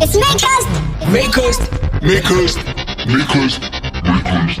It's 0.00 0.14
Makers. 0.14 0.64
Makers. 1.12 1.58
Makers, 2.02 2.56
makers, 3.06 3.58
makers. 3.98 4.54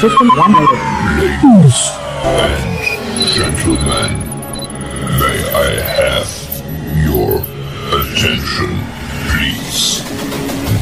System 0.00 0.28
downloaded. 0.38 0.80
Ladies 1.18 1.78
and 2.22 2.68
gentlemen, 3.34 4.12
may 5.18 5.38
I 5.52 5.82
have 5.98 6.30
your 7.04 7.34
attention, 7.98 8.72
please? 9.30 10.02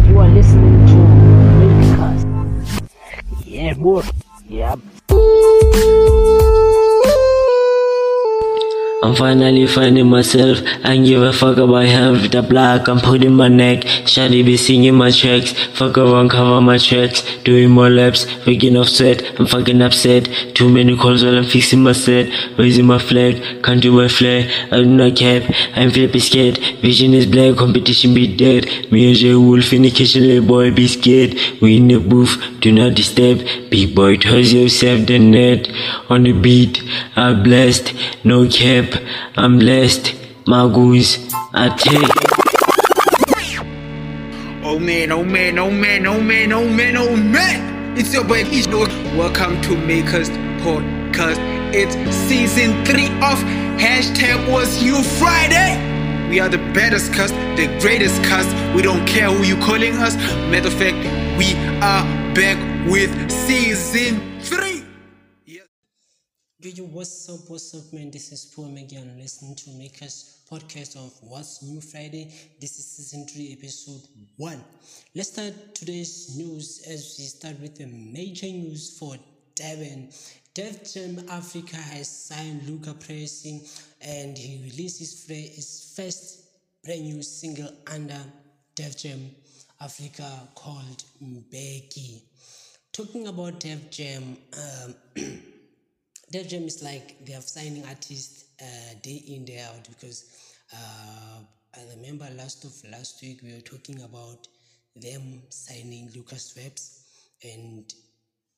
You 0.08 0.16
are 0.18 0.30
listening 0.30 0.80
to 0.88 0.96
Makers. 1.60 2.24
Yeah, 3.46 3.74
boy. 3.74 4.04
Yeah. 4.48 4.76
I'm 9.02 9.16
finally 9.16 9.66
finding 9.66 10.08
myself. 10.08 10.60
Don't 10.84 11.06
give 11.06 11.22
a 11.22 11.32
fuck 11.32 11.56
about 11.58 11.86
health. 11.86 12.32
The 12.32 12.42
black 12.42 12.90
I'm 12.90 13.00
putting 13.00 13.34
my 13.34 13.48
neck. 13.48 13.84
Shawty 14.12 14.44
be 14.46 14.58
singing 14.58 14.96
my 14.96 15.10
tracks. 15.10 15.54
Fuck 15.78 15.98
around, 15.98 16.32
cover 16.32 16.60
my 16.60 16.78
tracks. 16.78 17.22
Doing 17.46 17.70
more 17.70 17.90
laps, 17.90 18.26
waking 18.46 18.76
off 18.76 18.90
sweat. 18.90 19.24
I'm 19.40 19.48
fucking 19.48 19.82
upset. 19.82 20.26
Too 20.54 20.68
many 20.68 20.98
calls 20.98 21.24
while 21.24 21.38
I'm 21.38 21.46
fixing 21.46 21.82
my 21.82 21.94
set. 21.94 22.28
Raising 22.58 22.88
my 22.88 23.00
flag, 23.00 23.64
can't 23.64 23.82
do 23.82 23.94
my 23.94 24.10
flag. 24.10 24.52
I 24.70 24.78
do 24.78 24.86
not 24.86 25.16
cap. 25.16 25.44
I'm 25.76 25.92
flipping 25.92 26.20
scared. 26.20 26.58
Vision 26.82 27.14
is 27.14 27.26
black, 27.26 27.56
competition 27.56 28.14
be 28.14 28.36
dead. 28.36 28.92
Me 28.92 29.08
and 29.08 29.16
J 29.18 29.36
Wolf 29.36 29.72
in 29.72 29.84
the 29.84 29.92
kitchen, 29.92 30.28
little 30.28 30.46
boy 30.46 30.72
be 30.72 30.90
scared. 30.90 31.36
We 31.62 31.78
in 31.78 31.88
the 31.88 32.00
booth, 32.00 32.38
do 32.60 32.74
not 32.74 32.96
disturb. 32.96 33.48
Big 33.70 33.96
boy, 33.96 34.18
toss 34.18 34.52
yourself 34.52 35.08
the 35.08 35.20
net. 35.20 35.70
On 36.10 36.24
the 36.24 36.34
beat, 36.34 36.84
I'm 37.16 37.44
blessed. 37.44 37.94
No 38.26 38.46
cap, 38.50 38.89
I'm 39.38 39.60
blessed. 39.60 40.16
My 40.46 40.68
goose, 40.68 41.34
I 41.54 41.70
take. 41.76 42.10
Oh 44.64 44.80
man, 44.80 45.12
oh 45.12 45.24
man, 45.24 45.60
oh 45.60 45.70
man, 45.72 46.06
oh 46.08 46.20
man, 46.22 46.54
oh 46.54 46.68
man, 46.68 46.98
oh 46.98 47.16
man. 47.16 47.98
It's 47.98 48.14
your 48.14 48.24
boy 48.24 48.44
Ishno. 48.44 48.88
Welcome 49.18 49.62
to 49.64 49.78
Makers 49.78 50.30
Podcast. 50.62 51.38
It's 51.74 51.96
season 52.28 52.84
three 52.86 53.08
of 53.08 53.38
hashtag 53.80 54.52
was 54.52 54.82
you 54.82 55.02
Friday. 55.04 55.78
We 56.30 56.40
are 56.40 56.50
the 56.50 56.58
baddest 56.58 57.14
cast, 57.14 57.34
the 57.58 57.68
greatest 57.82 58.22
cast. 58.24 58.50
We 58.76 58.82
don't 58.82 59.06
care 59.08 59.30
who 59.32 59.44
you 59.44 59.58
calling 59.58 59.94
us. 59.98 60.16
Matter 60.52 60.68
of 60.68 60.74
fact, 60.74 60.98
we 61.38 61.54
are 61.82 62.04
back 62.34 62.58
with 62.90 63.12
season. 63.32 64.29
Yo, 66.62 66.70
yo, 66.72 66.84
what's 66.84 67.30
up, 67.30 67.50
what's 67.50 67.74
up, 67.74 67.94
man? 67.94 68.12
This 68.12 68.34
is 68.34 68.44
Paul 68.54 68.76
again, 68.76 69.16
listening 69.18 69.56
to 69.56 69.70
Makers 69.70 70.42
podcast 70.52 70.98
of 70.98 71.14
What's 71.22 71.64
New 71.64 71.80
Friday. 71.80 72.34
This 72.60 72.78
is 72.80 72.86
season 72.86 73.26
3, 73.26 73.58
episode 73.58 74.02
1. 74.36 74.62
Let's 75.16 75.32
start 75.32 75.54
today's 75.74 76.36
news 76.36 76.84
as 76.86 77.16
we 77.18 77.24
start 77.28 77.62
with 77.62 77.78
the 77.78 77.86
major 77.86 78.48
news 78.48 78.98
for 79.00 79.16
Devon. 79.56 80.10
Def 80.54 80.94
Jam 80.94 81.24
Africa 81.30 81.78
has 81.78 82.10
signed 82.10 82.68
Luca 82.68 82.94
Pressing 82.94 83.62
and 84.02 84.38
he 84.38 84.62
released 84.70 85.00
his, 85.00 85.26
his 85.30 85.94
first 85.96 86.42
brand 86.84 87.04
new 87.04 87.24
single 87.24 87.72
under 87.90 88.20
Def 88.76 88.98
Jam 88.98 89.32
Africa 89.80 90.30
called 90.56 91.06
Mbeki. 91.24 92.22
Talking 92.92 93.28
about 93.28 93.62
Def 93.62 93.90
Jam, 93.90 94.36
um, 94.58 94.96
Jam 96.32 96.66
is 96.66 96.84
like 96.84 97.26
they 97.26 97.34
are 97.34 97.42
signing 97.42 97.84
artists 97.86 98.46
uh, 98.62 98.94
day 99.02 99.24
in 99.28 99.46
day 99.46 99.62
out 99.68 99.88
because 99.90 100.26
uh, 100.72 101.40
I 101.76 101.80
remember 101.96 102.28
last 102.38 102.64
of 102.66 102.92
last 102.92 103.22
week 103.24 103.40
we 103.44 103.54
were 103.54 103.62
talking 103.62 104.02
about 104.04 104.48
them 104.96 105.42
signing 105.50 106.12
Lucas 106.16 106.54
Webs 106.56 107.04
and 107.44 107.92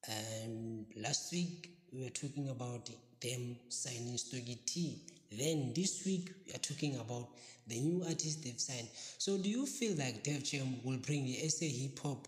um, 0.09 0.85
last 1.01 1.31
week 1.31 1.69
we 1.93 2.03
were 2.03 2.09
talking 2.09 2.49
about 2.49 2.89
them 3.21 3.55
signing 3.69 4.17
Stogie 4.17 4.59
T. 4.65 4.97
Then 5.31 5.71
this 5.73 6.05
week 6.05 6.29
we 6.45 6.53
are 6.53 6.57
talking 6.57 6.95
about 6.97 7.29
the 7.67 7.79
new 7.79 8.03
artists 8.03 8.43
they've 8.43 8.59
signed. 8.59 8.89
So 9.17 9.37
do 9.37 9.49
you 9.49 9.65
feel 9.65 9.95
like 9.97 10.23
Def 10.23 10.43
Jam 10.43 10.75
will 10.83 10.97
bring 10.97 11.23
the 11.23 11.47
SA 11.47 11.67
hip 11.67 11.99
hop 11.99 12.27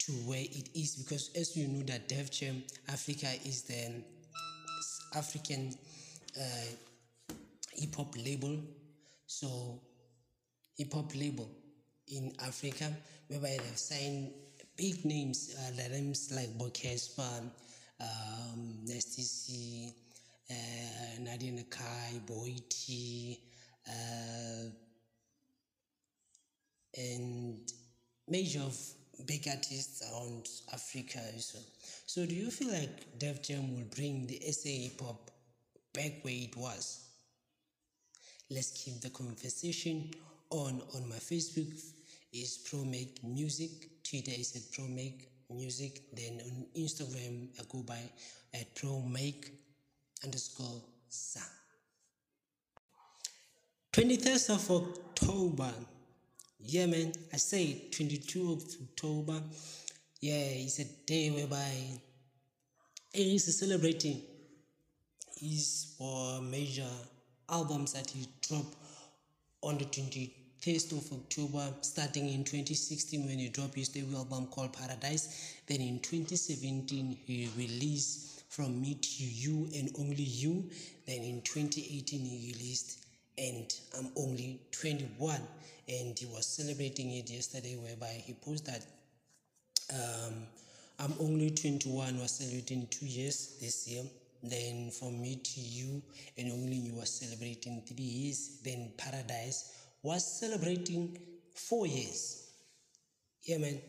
to 0.00 0.12
where 0.26 0.40
it 0.40 0.70
is? 0.74 0.96
Because 0.96 1.30
as 1.36 1.56
you 1.56 1.68
know 1.68 1.84
that 1.84 2.08
Def 2.08 2.32
Jam 2.32 2.64
Africa 2.88 3.28
is 3.44 3.62
the 3.62 4.02
African 5.14 5.74
uh, 6.38 6.70
hip 7.74 7.94
hop 7.94 8.14
label. 8.16 8.58
So, 9.26 9.80
hip 10.76 10.92
hop 10.92 11.14
label 11.14 11.48
in 12.08 12.32
Africa, 12.40 12.92
whereby 13.28 13.58
they've 13.58 13.78
signed 13.78 14.32
big 14.76 15.04
names, 15.04 15.54
uh, 15.58 15.70
the 15.76 15.88
names 15.88 16.32
like 16.34 16.56
Bokespa, 16.58 17.50
um, 18.00 18.78
Nasty 18.84 19.22
C, 19.22 19.94
uh, 20.50 21.20
Nadia 21.20 21.52
Nakai, 21.52 22.26
Boy 22.26 22.54
T, 22.68 23.38
uh, 23.88 24.68
and 26.96 27.72
major 28.28 28.60
of 28.60 28.76
big 29.26 29.46
artists 29.48 30.02
around 30.10 30.48
Africa 30.72 31.18
also. 31.34 31.58
So 32.06 32.26
do 32.26 32.34
you 32.34 32.50
feel 32.50 32.72
like 32.72 33.18
Def 33.18 33.42
Jam 33.42 33.74
will 33.74 33.86
bring 33.94 34.26
the 34.26 34.40
SA 34.52 34.68
hip 34.68 35.00
hop 35.00 35.30
back 35.92 36.22
where 36.22 36.34
it 36.34 36.56
was? 36.56 37.04
Let's 38.50 38.70
keep 38.70 39.00
the 39.00 39.10
conversation 39.10 40.10
on 40.50 40.82
on 40.94 41.08
my 41.08 41.16
Facebook 41.16 41.72
is 42.32 42.58
Pro 42.68 42.84
Make 42.84 43.22
Music, 43.24 44.02
Twitter 44.02 44.32
is 44.32 44.56
at 44.56 44.72
Pro 44.72 44.86
Make 44.86 45.28
Music, 45.50 46.02
then 46.14 46.40
on 46.44 46.66
Instagram 46.76 47.48
I 47.58 47.62
go 47.70 47.82
by 47.82 48.00
at 48.54 48.74
Pro 48.74 49.00
Make 49.00 49.52
underscore 50.24 50.82
Sa. 51.08 51.40
23rd 53.92 54.54
of 54.54 54.70
October. 54.70 55.72
Yeah, 56.64 56.86
man, 56.86 57.12
I 57.32 57.36
say 57.38 57.88
22 57.90 58.52
of 58.52 58.62
October. 58.82 59.42
Yeah, 60.20 60.34
it's 60.34 60.78
a 60.78 60.84
day 60.84 61.30
whereby 61.30 61.70
it 63.12 63.26
is 63.26 63.58
celebrating 63.58 64.22
his 65.40 65.96
uh, 66.00 66.40
major 66.40 66.88
albums 67.48 67.94
that 67.94 68.08
he 68.10 68.28
dropped 68.46 68.76
on 69.60 69.76
the 69.78 69.84
23rd 69.86 70.92
of 70.92 71.12
October, 71.12 71.74
starting 71.80 72.28
in 72.28 72.44
2016 72.44 73.26
when 73.26 73.40
he 73.40 73.48
dropped 73.48 73.74
his 73.74 73.88
debut 73.88 74.16
album 74.16 74.46
called 74.46 74.72
Paradise. 74.72 75.58
Then 75.66 75.80
in 75.80 75.98
2017, 75.98 77.18
he 77.26 77.50
released 77.56 78.44
From 78.48 78.80
Me 78.80 78.94
to 78.94 79.24
You 79.24 79.68
and 79.74 79.90
Only 79.98 80.22
You. 80.22 80.70
Then 81.06 81.22
in 81.22 81.42
2018, 81.42 82.24
he 82.24 82.52
released 82.52 83.01
and 83.38 83.74
I'm 83.98 84.08
only 84.16 84.60
21 84.72 85.40
and 85.88 86.18
he 86.18 86.26
was 86.26 86.46
celebrating 86.46 87.10
it 87.12 87.30
yesterday 87.30 87.76
whereby 87.76 88.22
he 88.24 88.34
posted 88.34 88.74
that 88.74 88.86
um, 89.94 90.34
I'm 90.98 91.14
only 91.20 91.50
21 91.50 92.18
was 92.18 92.30
celebrating 92.30 92.86
two 92.88 93.06
years 93.06 93.56
this 93.60 93.88
year. 93.88 94.04
Then 94.42 94.90
from 94.90 95.20
me 95.20 95.36
to 95.36 95.60
you 95.60 96.02
and 96.36 96.52
only 96.52 96.76
you 96.76 96.94
was 96.94 97.10
celebrating 97.10 97.82
three 97.86 98.04
years. 98.04 98.60
Then 98.64 98.92
paradise 98.96 99.72
was 100.02 100.40
celebrating 100.40 101.18
four 101.54 101.86
years. 101.86 102.50
Yeah 103.44 103.58
man. 103.58 103.80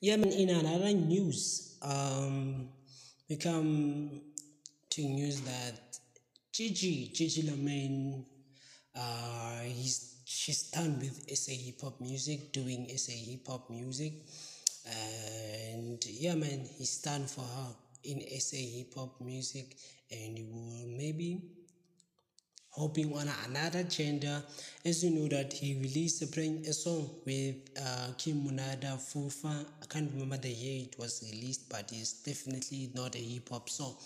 Yeah 0.00 0.16
man 0.16 0.32
in 0.32 0.50
another 0.50 0.92
news 0.92 1.76
um 1.82 2.68
we 3.28 3.36
come 3.36 4.20
to 4.90 5.02
news 5.02 5.40
that 5.42 5.89
Gigi, 6.60 7.08
Gigi 7.14 7.42
Lamayne, 7.44 8.22
uh, 8.94 9.60
he's 9.62 10.16
she's 10.26 10.64
done 10.64 10.98
with 10.98 11.16
SA 11.34 11.52
hip 11.52 11.80
hop 11.80 11.98
music, 12.02 12.52
doing 12.52 12.86
SA 12.98 13.12
hip 13.12 13.46
hop 13.48 13.70
music, 13.70 14.12
and 14.84 16.04
yeah, 16.04 16.34
man, 16.34 16.68
he's 16.76 16.98
done 16.98 17.24
for 17.24 17.40
her. 17.40 17.72
in 18.04 18.20
SA 18.38 18.58
hip 18.58 18.92
hop 18.94 19.18
music, 19.22 19.74
and 20.10 20.36
we 20.36 20.44
will 20.52 20.98
maybe 20.98 21.40
hoping 22.68 23.10
on 23.14 23.30
another 23.48 23.84
gender. 23.84 24.42
As 24.84 25.02
you 25.02 25.12
know 25.12 25.28
that 25.28 25.54
he 25.54 25.76
released 25.80 26.20
a, 26.20 26.26
prank, 26.26 26.66
a 26.66 26.74
song 26.74 27.08
with 27.24 27.56
uh, 27.82 28.12
King 28.18 28.44
Monada 28.46 28.98
Fufa. 28.98 29.64
I 29.82 29.86
can't 29.86 30.12
remember 30.12 30.36
the 30.36 30.50
year 30.50 30.84
it 30.84 30.98
was 30.98 31.26
released, 31.32 31.70
but 31.70 31.90
it's 31.90 32.22
definitely 32.22 32.90
not 32.94 33.14
a 33.14 33.18
hip 33.18 33.48
hop 33.48 33.70
song. 33.70 33.96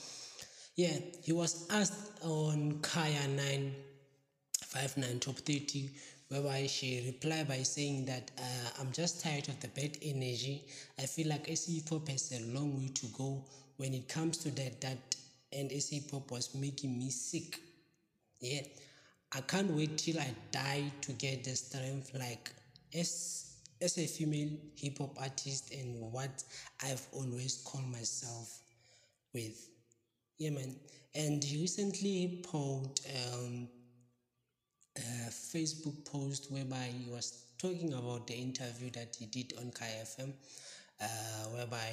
Yeah, 0.76 0.98
he 1.22 1.32
was 1.32 1.68
asked 1.70 2.18
on 2.22 2.80
Kaya 2.82 3.28
959 3.28 5.20
Top 5.20 5.36
30 5.36 5.88
whereby 6.28 6.66
she 6.66 7.00
replied 7.06 7.46
by 7.46 7.62
saying 7.62 8.06
that 8.06 8.32
uh, 8.36 8.70
I'm 8.80 8.90
just 8.90 9.22
tired 9.22 9.46
of 9.48 9.60
the 9.60 9.68
bad 9.68 9.96
energy. 10.02 10.64
I 10.98 11.02
feel 11.02 11.28
like 11.28 11.48
SE 11.48 11.80
Pop 11.88 12.08
has 12.08 12.32
a 12.32 12.40
long 12.52 12.76
way 12.76 12.88
to 12.88 13.06
go 13.06 13.44
when 13.76 13.94
it 13.94 14.08
comes 14.08 14.38
to 14.38 14.50
that. 14.56 14.80
That 14.80 14.98
and 15.52 15.70
SE 15.70 16.00
Pop 16.10 16.32
was 16.32 16.52
making 16.56 16.98
me 16.98 17.10
sick. 17.10 17.60
Yeah, 18.40 18.62
I 19.32 19.42
can't 19.42 19.70
wait 19.70 19.96
till 19.96 20.18
I 20.18 20.34
die 20.50 20.90
to 21.02 21.12
get 21.12 21.44
the 21.44 21.54
strength 21.54 22.10
like 22.18 22.50
as 22.92 23.54
as 23.80 23.96
a 23.98 24.06
female 24.06 24.50
hip 24.74 24.98
hop 24.98 25.20
artist 25.20 25.72
and 25.72 26.00
what 26.10 26.42
I've 26.82 27.06
always 27.12 27.62
called 27.64 27.86
myself 27.92 28.58
with. 29.32 29.73
Yeah, 30.38 30.50
man. 30.50 30.76
And 31.14 31.42
he 31.42 31.60
recently 31.60 32.42
posted 32.44 33.06
um, 33.32 33.68
a 34.96 35.30
Facebook 35.30 36.04
post 36.04 36.50
whereby 36.50 36.90
he 36.96 37.10
was 37.10 37.44
talking 37.58 37.92
about 37.92 38.26
the 38.26 38.34
interview 38.34 38.90
that 38.90 39.16
he 39.18 39.26
did 39.26 39.52
on 39.58 39.70
KFM, 39.70 40.32
uh, 41.00 41.44
whereby 41.54 41.92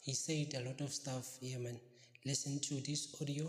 he 0.00 0.12
said 0.14 0.54
a 0.56 0.64
lot 0.66 0.80
of 0.80 0.92
stuff. 0.92 1.38
Yeah, 1.40 1.58
man. 1.58 1.80
Listen 2.24 2.60
to 2.60 2.74
this 2.76 3.14
audio. 3.20 3.46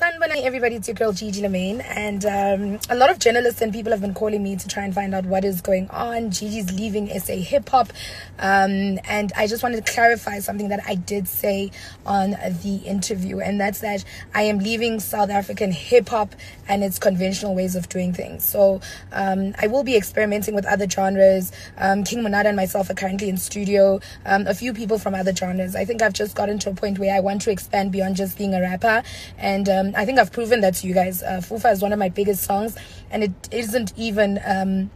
Sanbonani, 0.00 0.44
everybody, 0.44 0.76
it's 0.76 0.88
your 0.88 0.94
girl 0.94 1.12
Gigi 1.12 1.42
Lamayne, 1.42 1.82
and 1.84 2.24
um, 2.24 2.80
a 2.88 2.96
lot 2.96 3.10
of 3.10 3.18
journalists 3.18 3.60
and 3.60 3.70
people 3.70 3.92
have 3.92 4.00
been 4.00 4.14
calling 4.14 4.42
me 4.42 4.56
to 4.56 4.66
try 4.66 4.82
and 4.82 4.94
find 4.94 5.14
out 5.14 5.26
what 5.26 5.44
is 5.44 5.60
going 5.60 5.90
on. 5.90 6.30
Gigi's 6.30 6.72
leaving 6.72 7.06
SA 7.20 7.34
Hip 7.34 7.68
Hop, 7.68 7.92
um, 8.38 8.98
and 9.04 9.30
I 9.36 9.46
just 9.46 9.62
wanted 9.62 9.84
to 9.84 9.92
clarify 9.92 10.38
something 10.38 10.70
that 10.70 10.80
I 10.86 10.94
did 10.94 11.28
say 11.28 11.70
on 12.06 12.30
the 12.30 12.80
interview, 12.86 13.40
and 13.40 13.60
that's 13.60 13.80
that 13.80 14.02
I 14.34 14.44
am 14.44 14.60
leaving 14.60 15.00
South 15.00 15.28
African 15.28 15.70
hip 15.70 16.08
hop 16.08 16.34
and 16.66 16.82
its 16.82 16.98
conventional 16.98 17.54
ways 17.54 17.76
of 17.76 17.90
doing 17.90 18.14
things. 18.14 18.42
So 18.42 18.80
um, 19.12 19.54
I 19.60 19.66
will 19.66 19.84
be 19.84 19.96
experimenting 19.96 20.54
with 20.54 20.64
other 20.64 20.88
genres. 20.88 21.52
Um, 21.76 22.04
King 22.04 22.20
Monada 22.22 22.46
and 22.46 22.56
myself 22.56 22.88
are 22.88 22.94
currently 22.94 23.28
in 23.28 23.36
studio. 23.36 24.00
Um, 24.24 24.46
a 24.46 24.54
few 24.54 24.72
people 24.72 24.98
from 24.98 25.14
other 25.14 25.36
genres. 25.36 25.76
I 25.76 25.84
think 25.84 26.00
I've 26.00 26.14
just 26.14 26.34
gotten 26.34 26.58
to 26.60 26.70
a 26.70 26.74
point 26.74 26.98
where 26.98 27.14
I 27.14 27.20
want 27.20 27.42
to 27.42 27.50
expand 27.50 27.92
beyond 27.92 28.16
just 28.16 28.38
being 28.38 28.54
a 28.54 28.62
rapper, 28.62 29.02
and 29.36 29.68
I 29.96 30.04
think 30.04 30.18
I've 30.18 30.32
proven 30.32 30.60
that 30.60 30.74
to 30.76 30.86
you 30.86 30.94
guys. 30.94 31.22
Uh, 31.22 31.40
Fufa 31.42 31.72
is 31.72 31.82
one 31.82 31.92
of 31.92 31.98
my 31.98 32.08
biggest 32.08 32.42
songs, 32.42 32.76
and 33.10 33.22
it 33.24 33.32
isn't 33.50 33.92
even 33.96 34.40
um, 34.44 34.90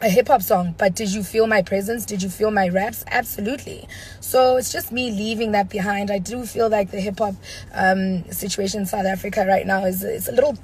a 0.00 0.08
hip 0.08 0.28
hop 0.28 0.42
song. 0.42 0.74
But 0.76 0.94
did 0.94 1.12
you 1.12 1.22
feel 1.22 1.46
my 1.46 1.62
presence? 1.62 2.04
Did 2.04 2.22
you 2.22 2.28
feel 2.28 2.50
my 2.50 2.68
raps? 2.68 3.04
Absolutely. 3.08 3.88
So 4.20 4.56
it's 4.56 4.72
just 4.72 4.92
me 4.92 5.10
leaving 5.10 5.52
that 5.52 5.68
behind. 5.68 6.10
I 6.10 6.18
do 6.18 6.44
feel 6.44 6.68
like 6.68 6.90
the 6.90 7.00
hip 7.00 7.18
hop 7.18 7.34
um, 7.72 8.24
situation 8.30 8.80
in 8.80 8.86
South 8.86 9.06
Africa 9.06 9.44
right 9.46 9.66
now 9.66 9.84
is 9.84 10.04
it's 10.04 10.28
a 10.28 10.32
little, 10.32 10.58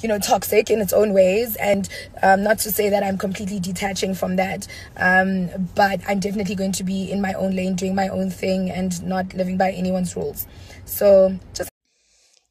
you 0.00 0.08
know, 0.08 0.18
toxic 0.18 0.70
in 0.70 0.80
its 0.80 0.92
own 0.92 1.12
ways. 1.12 1.56
And 1.56 1.88
um, 2.22 2.42
not 2.42 2.58
to 2.60 2.70
say 2.70 2.90
that 2.90 3.02
I'm 3.02 3.18
completely 3.18 3.60
detaching 3.60 4.14
from 4.14 4.36
that, 4.36 4.66
um, 4.96 5.48
but 5.74 6.00
I'm 6.06 6.20
definitely 6.20 6.54
going 6.54 6.72
to 6.72 6.84
be 6.84 7.10
in 7.10 7.20
my 7.20 7.32
own 7.34 7.54
lane, 7.54 7.74
doing 7.74 7.94
my 7.94 8.08
own 8.08 8.30
thing, 8.30 8.70
and 8.70 9.02
not 9.04 9.34
living 9.34 9.56
by 9.56 9.72
anyone's 9.72 10.14
rules. 10.16 10.46
So 10.84 11.38
just 11.54 11.70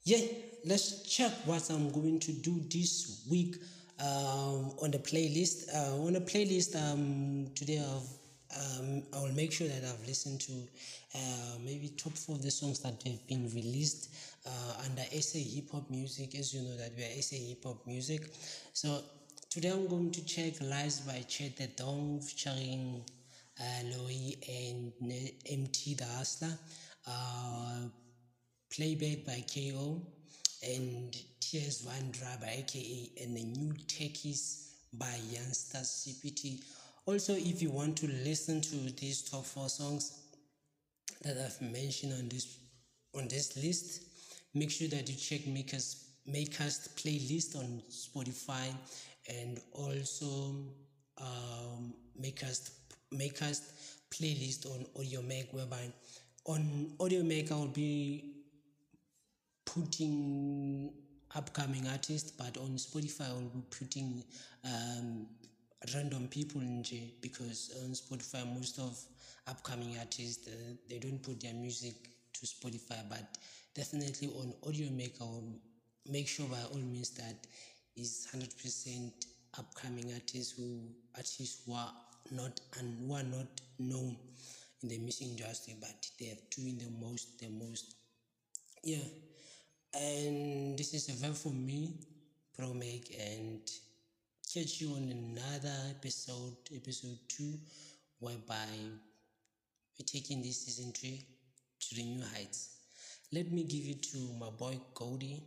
yeah 0.05 0.17
let's 0.65 1.01
check 1.03 1.31
what 1.45 1.69
i'm 1.69 1.91
going 1.91 2.19
to 2.19 2.31
do 2.31 2.61
this 2.69 3.25
week 3.29 3.57
um, 3.99 4.73
on 4.81 4.91
the 4.91 4.97
playlist. 4.97 5.69
Uh, 5.73 6.05
on 6.05 6.13
the 6.13 6.21
playlist 6.21 6.75
um, 6.75 7.47
today 7.53 7.79
I've, 7.79 8.79
um, 8.79 9.03
i 9.13 9.19
will 9.21 9.33
make 9.33 9.51
sure 9.51 9.67
that 9.67 9.83
i've 9.83 10.07
listened 10.07 10.39
to 10.41 10.53
uh, 11.15 11.57
maybe 11.63 11.89
top 11.89 12.13
four 12.13 12.35
of 12.35 12.41
the 12.41 12.51
songs 12.51 12.79
that 12.79 13.01
have 13.03 13.27
been 13.27 13.49
released 13.53 14.15
uh, 14.45 14.83
under 14.85 15.03
sa 15.21 15.37
hip 15.37 15.69
hop 15.71 15.89
music 15.89 16.33
as 16.35 16.53
you 16.53 16.61
know 16.61 16.77
that 16.77 16.91
we 16.97 17.03
are 17.03 17.21
sa 17.21 17.35
hip 17.35 17.63
hop 17.63 17.85
music. 17.85 18.21
So 18.71 19.01
today 19.49 19.69
i'm 19.69 19.87
going 19.87 20.11
to 20.11 20.25
check 20.25 20.61
lives 20.61 21.01
by 21.01 21.23
chet 21.27 21.57
the 21.57 21.67
dong 21.67 22.21
featuring 22.21 23.03
uh, 23.59 23.83
Loi 23.97 24.33
and 24.47 24.93
mt 25.01 25.97
the 25.97 26.05
hustler 26.17 26.57
uh, 27.07 27.81
playback 28.71 29.25
by 29.25 29.43
ko 29.53 30.01
and 30.63 31.15
Tears 31.39 31.83
One 31.85 32.11
Draba, 32.11 32.47
aka 32.47 33.09
and 33.21 33.35
the 33.35 33.43
new 33.43 33.73
techies 33.85 34.69
by 34.93 35.19
YoungstaCPT. 35.31 36.63
Also, 37.05 37.33
if 37.35 37.61
you 37.61 37.69
want 37.69 37.97
to 37.97 38.07
listen 38.07 38.61
to 38.61 38.75
these 38.93 39.29
top 39.29 39.45
four 39.45 39.69
songs 39.69 40.19
that 41.21 41.37
I've 41.37 41.61
mentioned 41.61 42.13
on 42.13 42.29
this 42.29 42.57
on 43.15 43.27
this 43.27 43.57
list, 43.57 44.03
make 44.53 44.71
sure 44.71 44.87
that 44.89 45.09
you 45.09 45.15
check 45.15 45.45
Makers 45.47 46.05
Makers 46.25 46.89
playlist 46.95 47.57
on 47.57 47.81
Spotify 47.89 48.73
and 49.29 49.59
also 49.73 50.55
um, 51.17 51.93
Makers 52.17 52.71
Makers 53.11 53.73
playlist 54.11 54.65
on 54.65 54.85
Audiomack, 54.95 55.53
whereby 55.53 55.91
on 56.45 56.91
Audio 56.99 57.21
Audiomack 57.21 57.51
I 57.51 57.55
will 57.55 57.67
be 57.67 58.32
putting 59.73 60.91
upcoming 61.35 61.87
artists, 61.87 62.31
but 62.31 62.57
on 62.57 62.77
Spotify 62.77 63.29
I 63.29 63.33
will 63.33 63.49
be 63.49 63.63
putting 63.71 64.23
um, 64.63 65.25
random 65.95 66.27
people 66.27 66.61
in 66.61 66.83
nje 66.83 67.11
because 67.21 67.75
on 67.83 67.91
Spotify 67.91 68.45
most 68.53 68.79
of 68.79 68.97
upcoming 69.47 69.97
artists 69.97 70.47
uh, 70.47 70.73
they 70.89 70.99
don't 70.99 71.21
put 71.23 71.41
their 71.41 71.53
music 71.53 71.95
to 72.33 72.45
Spotify, 72.45 72.99
but 73.09 73.37
definitely 73.73 74.27
on 74.27 74.53
Audiomack 74.67 75.19
I 75.21 75.25
will 75.25 75.59
make 76.07 76.27
sure 76.27 76.47
by 76.47 76.61
all 76.71 76.77
means 76.77 77.09
that 77.11 77.47
is 77.95 78.27
hundred 78.31 78.55
percent 78.57 79.25
upcoming 79.57 80.13
artists 80.13 80.53
who 80.55 80.81
artists 81.15 81.63
who 81.65 81.73
are 81.73 81.93
not 82.31 82.59
and 82.79 83.07
who 83.07 83.13
are 83.15 83.23
not 83.23 83.47
known 83.79 84.15
in 84.83 84.89
the 84.89 84.97
music 84.99 85.27
industry, 85.27 85.75
but 85.79 86.09
they 86.19 86.27
are 86.27 86.43
doing 86.55 86.77
the 86.77 86.91
most, 87.05 87.39
the 87.39 87.49
most. 87.49 87.95
Yeah 88.83 88.99
and 89.93 90.77
this 90.77 90.93
is 90.93 91.23
a 91.23 91.33
for 91.33 91.49
me 91.49 91.93
promake 92.59 93.15
and 93.19 93.61
catch 94.53 94.81
you 94.81 94.89
on 94.95 95.09
another 95.09 95.75
episode 95.89 96.55
episode 96.75 97.17
2 97.27 97.53
whereby 98.19 98.67
we're 99.97 100.05
taking 100.05 100.41
this 100.41 100.65
season 100.65 100.91
3 100.91 101.25
to 101.79 101.95
the 101.95 102.03
new 102.03 102.23
heights 102.33 102.77
let 103.31 103.51
me 103.51 103.63
give 103.63 103.87
it 103.87 104.03
to 104.03 104.17
my 104.39 104.49
boy 104.49 104.79
Cody 104.93 105.41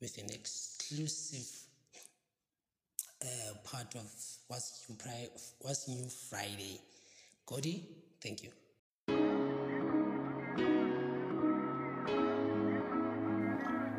with 0.00 0.18
an 0.18 0.30
exclusive 0.30 1.46
uh, 3.22 3.54
part 3.64 3.94
of 3.94 4.06
what's 4.48 4.84
new, 4.88 5.28
what's 5.60 5.88
new 5.88 6.08
Friday. 6.30 6.80
Cody, 7.46 7.88
thank 8.20 8.42
you. 8.42 8.50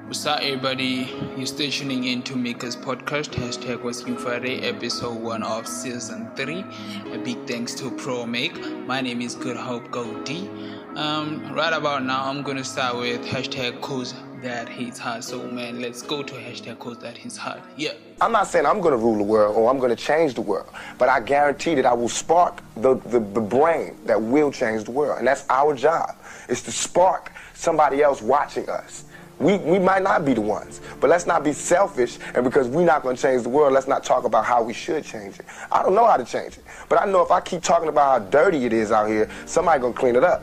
What's 0.07 0.25
up, 0.25 0.39
everybody? 0.39 1.13
You're 1.35 1.45
still 1.45 1.69
tuning 1.69 2.05
in 2.05 2.23
to 2.23 2.37
Makers 2.37 2.77
Podcast. 2.77 3.31
Hashtag 3.31 4.07
New 4.07 4.17
Friday, 4.17 4.61
episode 4.61 5.19
1 5.21 5.43
of 5.43 5.67
season 5.67 6.31
3. 6.37 6.63
A 7.11 7.17
big 7.17 7.45
thanks 7.45 7.75
to 7.75 7.91
Pro 7.91 8.25
Make. 8.25 8.57
My 8.87 9.01
name 9.01 9.21
is 9.21 9.35
Good 9.35 9.57
Hope 9.57 9.91
Goldie. 9.91 10.49
Um, 10.95 11.53
right 11.53 11.73
about 11.73 12.05
now, 12.05 12.23
I'm 12.23 12.41
going 12.41 12.55
to 12.55 12.63
start 12.63 12.95
with 12.95 13.25
hashtag 13.25 13.81
cause 13.81 14.13
that 14.41 14.69
hits 14.69 14.97
hard. 14.97 15.25
So, 15.25 15.43
man, 15.51 15.81
let's 15.81 16.01
go 16.01 16.23
to 16.23 16.33
hashtag 16.35 16.79
cause 16.79 16.99
that 16.99 17.17
hits 17.17 17.35
hard. 17.35 17.61
Yeah. 17.75 17.91
I'm 18.21 18.31
not 18.31 18.47
saying 18.47 18.65
I'm 18.65 18.79
going 18.79 18.93
to 18.93 18.97
rule 18.97 19.17
the 19.17 19.23
world 19.23 19.57
or 19.57 19.69
I'm 19.69 19.77
going 19.77 19.93
to 19.93 20.01
change 20.01 20.35
the 20.35 20.41
world, 20.41 20.69
but 20.97 21.09
I 21.09 21.19
guarantee 21.19 21.75
that 21.75 21.85
I 21.85 21.91
will 21.91 22.07
spark 22.07 22.63
the, 22.77 22.95
the, 22.95 23.19
the 23.19 23.41
brain 23.41 23.97
that 24.05 24.21
will 24.21 24.53
change 24.53 24.85
the 24.85 24.91
world. 24.91 25.17
And 25.17 25.27
that's 25.27 25.45
our 25.49 25.75
job, 25.75 26.15
is 26.47 26.63
to 26.63 26.71
spark 26.71 27.33
somebody 27.53 28.01
else 28.01 28.21
watching 28.21 28.69
us. 28.69 29.03
We, 29.39 29.57
we 29.57 29.77
might 29.77 30.01
not 30.01 30.25
be 30.25 30.33
the 30.33 30.41
ones, 30.41 30.81
but 30.99 31.09
let's 31.09 31.27
not 31.27 31.43
be 31.43 31.53
selfish. 31.53 32.17
And 32.33 32.43
because 32.43 32.67
we're 32.67 32.85
not 32.85 33.03
going 33.03 33.15
to 33.15 33.21
change 33.21 33.43
the 33.43 33.49
world, 33.49 33.73
let's 33.73 33.87
not 33.87 34.03
talk 34.03 34.23
about 34.23 34.45
how 34.45 34.63
we 34.63 34.73
should 34.73 35.03
change 35.03 35.39
it. 35.39 35.45
I 35.71 35.83
don't 35.83 35.93
know 35.93 36.07
how 36.07 36.17
to 36.17 36.25
change 36.25 36.57
it, 36.57 36.63
but 36.89 36.99
I 36.99 37.05
know 37.05 37.21
if 37.21 37.29
I 37.29 37.39
keep 37.41 37.61
talking 37.61 37.87
about 37.87 38.21
how 38.21 38.29
dirty 38.29 38.65
it 38.65 38.73
is 38.73 38.91
out 38.91 39.07
here, 39.07 39.29
somebody 39.45 39.79
going 39.79 39.93
to 39.93 39.99
clean 39.99 40.15
it 40.15 40.23
up. 40.23 40.41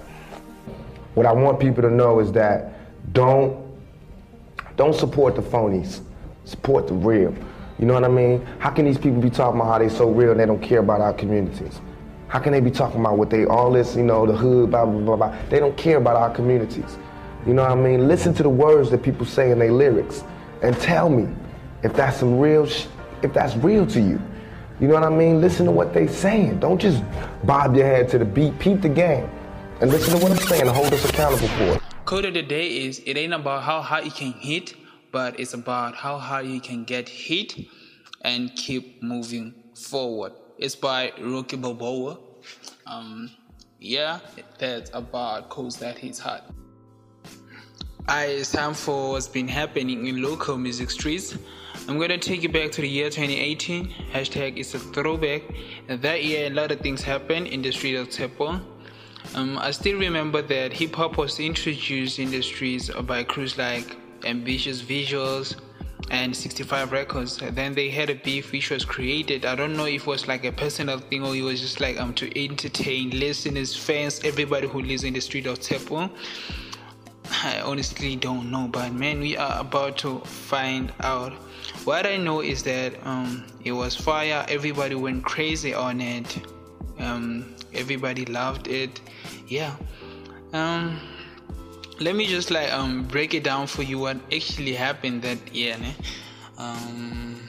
What 1.14 1.26
I 1.26 1.32
want 1.32 1.58
people 1.58 1.82
to 1.82 1.90
know 1.90 2.20
is 2.20 2.30
that 2.32 2.72
don't 3.12 3.62
don't 4.76 4.94
support 4.94 5.36
the 5.36 5.42
phonies, 5.42 6.00
support 6.44 6.88
the 6.88 6.94
real. 6.94 7.32
You 7.78 7.86
know 7.86 7.94
what 7.94 8.04
I 8.04 8.08
mean? 8.08 8.44
How 8.58 8.70
can 8.70 8.84
these 8.84 8.98
people 8.98 9.20
be 9.20 9.30
talking 9.30 9.60
about 9.60 9.70
how 9.70 9.78
they're 9.78 9.90
so 9.90 10.10
real 10.10 10.32
and 10.32 10.40
they 10.40 10.46
don't 10.46 10.62
care 10.62 10.80
about 10.80 11.00
our 11.00 11.12
communities? 11.12 11.80
How 12.28 12.40
can 12.40 12.52
they 12.52 12.60
be 12.60 12.70
talking 12.70 13.00
about 13.00 13.18
what 13.18 13.30
they 13.30 13.44
all 13.44 13.70
this, 13.70 13.94
you 13.94 14.02
know, 14.02 14.26
the 14.26 14.32
hood, 14.36 14.70
blah 14.70 14.84
blah 14.84 15.00
blah 15.00 15.16
blah? 15.16 15.36
They 15.48 15.60
don't 15.60 15.76
care 15.76 15.98
about 15.98 16.16
our 16.16 16.30
communities. 16.30 16.98
You 17.46 17.52
know 17.52 17.62
what 17.62 17.72
I 17.72 17.74
mean? 17.74 18.08
Listen 18.08 18.32
to 18.34 18.42
the 18.42 18.48
words 18.48 18.90
that 18.90 19.02
people 19.02 19.26
say 19.26 19.50
in 19.50 19.58
their 19.58 19.72
lyrics, 19.72 20.24
and 20.62 20.74
tell 20.78 21.10
me 21.10 21.28
if 21.82 21.92
that's 21.92 22.18
some 22.18 22.38
real, 22.38 22.66
if 23.22 23.32
that's 23.34 23.54
real 23.56 23.86
to 23.88 24.00
you. 24.00 24.20
You 24.80 24.88
know 24.88 24.94
what 24.94 25.04
I 25.04 25.10
mean? 25.10 25.40
Listen 25.40 25.66
to 25.66 25.72
what 25.72 25.92
they 25.92 26.06
saying. 26.06 26.60
Don't 26.60 26.80
just 26.80 27.02
bob 27.44 27.76
your 27.76 27.86
head 27.86 28.08
to 28.10 28.18
the 28.18 28.24
beat. 28.24 28.58
Peep 28.58 28.80
the 28.80 28.88
game, 28.88 29.28
and 29.80 29.90
listen 29.90 30.18
to 30.18 30.22
what 30.22 30.32
I'm 30.32 30.38
saying 30.38 30.62
and 30.62 30.70
hold 30.70 30.92
us 30.92 31.08
accountable 31.08 31.48
for 31.48 31.64
it. 31.74 31.82
Code 32.06 32.24
of 32.24 32.34
the 32.34 32.42
day 32.42 32.84
is 32.86 33.02
it 33.06 33.16
ain't 33.16 33.34
about 33.34 33.62
how 33.62 33.80
hard 33.80 34.04
you 34.04 34.10
can 34.10 34.32
hit, 34.32 34.74
but 35.12 35.38
it's 35.38 35.54
about 35.54 35.94
how 35.94 36.18
hard 36.18 36.46
you 36.46 36.60
can 36.60 36.84
get 36.84 37.08
hit 37.08 37.54
and 38.22 38.54
keep 38.56 39.02
moving 39.02 39.54
forward. 39.74 40.32
It's 40.58 40.76
by 40.76 41.12
Rocky 41.20 41.56
Balboa. 41.56 42.18
Um, 42.86 43.30
yeah, 43.80 44.20
that's 44.58 44.90
about 44.94 45.50
codes 45.50 45.76
that 45.76 45.98
he's 45.98 46.18
hard. 46.18 46.42
Time 48.06 48.74
for 48.74 49.12
what's 49.12 49.28
been 49.28 49.48
happening 49.48 50.06
in 50.06 50.22
local 50.22 50.58
music 50.58 50.90
streets. 50.90 51.38
I'm 51.88 51.98
gonna 51.98 52.18
take 52.18 52.42
you 52.42 52.50
back 52.50 52.70
to 52.72 52.82
the 52.82 52.88
year 52.88 53.08
2018. 53.08 53.88
Hashtag 54.12 54.58
it's 54.58 54.74
a 54.74 54.78
throwback. 54.78 55.42
That 55.88 56.22
year, 56.22 56.48
a 56.48 56.50
lot 56.50 56.70
of 56.70 56.80
things 56.80 57.02
happened 57.02 57.46
in 57.46 57.62
the 57.62 57.72
street 57.72 57.96
of 57.96 58.08
Tepo. 58.10 58.60
Um, 59.34 59.58
I 59.58 59.70
still 59.70 59.98
remember 59.98 60.42
that 60.42 60.72
hip 60.74 60.94
hop 60.94 61.16
was 61.16 61.40
introduced 61.40 62.18
in 62.18 62.30
the 62.30 62.42
streets 62.42 62.90
by 62.90 63.24
crews 63.24 63.56
like 63.56 63.96
Ambitious 64.24 64.82
Visuals 64.82 65.56
and 66.10 66.36
65 66.36 66.92
Records. 66.92 67.38
Then 67.38 67.74
they 67.74 67.88
had 67.88 68.10
a 68.10 68.14
beef 68.14 68.52
which 68.52 68.70
was 68.70 68.84
created. 68.84 69.46
I 69.46 69.54
don't 69.54 69.76
know 69.76 69.86
if 69.86 70.02
it 70.02 70.06
was 70.06 70.28
like 70.28 70.44
a 70.44 70.52
personal 70.52 70.98
thing 70.98 71.24
or 71.24 71.34
it 71.34 71.42
was 71.42 71.60
just 71.60 71.80
like 71.80 71.98
um 71.98 72.12
to 72.14 72.26
entertain 72.38 73.18
listeners, 73.18 73.74
fans, 73.74 74.20
everybody 74.24 74.68
who 74.68 74.82
lives 74.82 75.04
in 75.04 75.14
the 75.14 75.20
street 75.20 75.46
of 75.46 75.58
Tepo. 75.58 76.10
I 77.30 77.60
honestly 77.60 78.16
don't 78.16 78.50
know, 78.50 78.68
but 78.68 78.92
man, 78.92 79.20
we 79.20 79.36
are 79.36 79.60
about 79.60 79.98
to 79.98 80.20
find 80.20 80.92
out. 81.00 81.32
What 81.84 82.06
I 82.06 82.16
know 82.16 82.40
is 82.40 82.62
that 82.64 82.94
um, 83.06 83.44
it 83.64 83.72
was 83.72 83.96
fire. 83.96 84.44
Everybody 84.48 84.94
went 84.94 85.24
crazy 85.24 85.74
on 85.74 86.00
it. 86.00 86.38
Um, 86.98 87.54
everybody 87.72 88.24
loved 88.26 88.68
it. 88.68 89.00
Yeah. 89.48 89.74
Um, 90.52 91.00
let 92.00 92.16
me 92.16 92.26
just 92.26 92.50
like 92.50 92.72
um 92.72 93.04
break 93.04 93.34
it 93.34 93.44
down 93.44 93.66
for 93.66 93.82
you 93.82 93.98
what 93.98 94.16
actually 94.32 94.74
happened 94.74 95.22
that 95.22 95.54
year. 95.54 95.76
Um, 96.58 97.40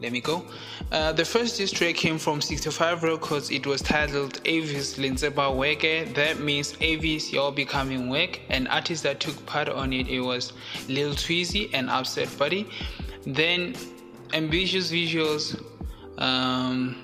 let 0.00 0.12
me 0.12 0.20
go. 0.20 0.44
Uh, 0.92 1.12
the 1.12 1.24
first 1.24 1.56
diss 1.56 1.72
came 1.72 2.18
from 2.18 2.40
65 2.40 3.02
Records. 3.02 3.50
It 3.50 3.66
was 3.66 3.82
titled 3.82 4.40
Avis 4.44 4.96
Linseba 4.96 5.54
Weke. 5.54 6.14
That 6.14 6.38
means 6.38 6.76
Avis, 6.80 7.32
you're 7.32 7.52
becoming 7.52 8.08
wake. 8.08 8.42
And 8.48 8.68
artists 8.68 9.02
that 9.02 9.20
took 9.20 9.44
part 9.46 9.68
on 9.68 9.92
it, 9.92 10.08
it 10.08 10.20
was 10.20 10.52
Lil 10.88 11.14
Tweezy 11.14 11.70
and 11.72 11.90
Upset 11.90 12.28
Buddy. 12.38 12.68
Then 13.26 13.74
Ambitious 14.32 14.92
Visuals 14.92 15.60
um, 16.18 16.96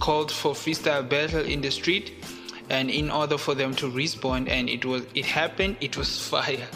called 0.00 0.30
for 0.30 0.52
freestyle 0.52 1.08
battle 1.08 1.44
in 1.44 1.60
the 1.60 1.70
street 1.70 2.24
and 2.70 2.90
in 2.90 3.10
order 3.10 3.36
for 3.36 3.54
them 3.54 3.74
to 3.74 3.90
respond 3.90 4.48
and 4.48 4.68
it 4.68 4.84
was 4.84 5.02
it 5.14 5.24
happened 5.24 5.76
it 5.80 5.96
was 5.96 6.26
fire 6.28 6.68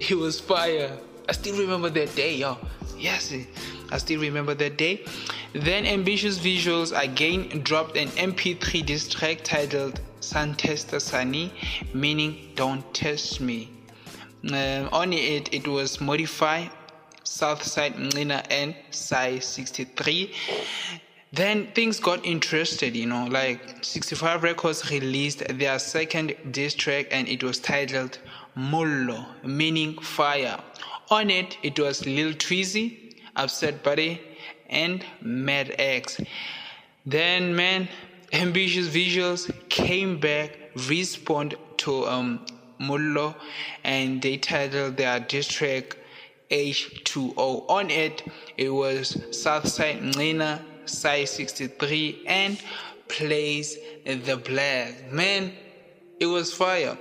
it 0.00 0.14
was 0.14 0.40
fire 0.40 0.90
i 1.28 1.32
still 1.32 1.56
remember 1.58 1.88
that 1.88 2.14
day 2.14 2.34
yo 2.36 2.58
yes 2.98 3.32
i 3.90 3.98
still 3.98 4.20
remember 4.20 4.54
that 4.54 4.76
day 4.76 5.04
then 5.60 5.86
ambitious 5.86 6.38
visuals 6.38 6.92
again 7.02 7.48
dropped 7.62 7.96
an 7.96 8.08
mp3 8.08 8.84
diss 8.84 9.08
track 9.08 9.38
titled 9.42 10.00
sun 10.20 10.54
tester 10.54 11.00
sunny 11.00 11.52
meaning 11.94 12.52
don't 12.54 12.94
test 12.94 13.40
me 13.40 13.70
um, 14.52 14.88
on 14.92 15.12
it 15.12 15.52
it 15.52 15.66
was 15.66 16.00
modify 16.00 16.66
southside 17.24 17.94
Mlina 17.94 18.44
and 18.50 18.74
Psy 18.90 19.38
63 19.38 20.32
then 21.32 21.66
things 21.72 22.00
got 22.00 22.24
interested, 22.24 22.96
you 22.96 23.04
know, 23.04 23.26
like 23.26 23.84
65 23.84 24.42
Records 24.42 24.90
released 24.90 25.42
their 25.58 25.78
second 25.78 26.34
diss 26.50 26.74
track 26.74 27.08
and 27.10 27.28
it 27.28 27.42
was 27.42 27.58
titled 27.58 28.18
Mullo, 28.56 29.26
meaning 29.44 29.98
fire. 29.98 30.58
On 31.10 31.28
it, 31.28 31.58
it 31.62 31.78
was 31.78 32.06
Lil 32.06 32.32
Tweezy, 32.32 33.16
Upset 33.34 33.82
Buddy, 33.82 34.20
and 34.70 35.04
Mad 35.20 35.74
X. 35.78 36.20
Then, 37.04 37.54
man, 37.54 37.88
Ambitious 38.32 38.88
Visuals 38.88 39.50
came 39.68 40.18
back, 40.18 40.58
respond 40.88 41.54
to 41.78 42.06
um, 42.06 42.44
Mullo, 42.80 43.34
and 43.84 44.20
they 44.20 44.36
titled 44.36 44.96
their 44.96 45.20
diss 45.20 45.46
track 45.46 45.96
H2O. 46.50 47.68
On 47.68 47.90
it, 47.90 48.22
it 48.56 48.70
was 48.70 49.16
Southside 49.30 50.02
Nina 50.02 50.64
size 50.88 51.30
63 51.30 52.22
and 52.26 52.58
plays 53.08 53.76
the 54.04 54.36
black 54.36 55.12
man 55.12 55.52
it 56.18 56.26
was 56.26 56.52
fire 56.52 56.96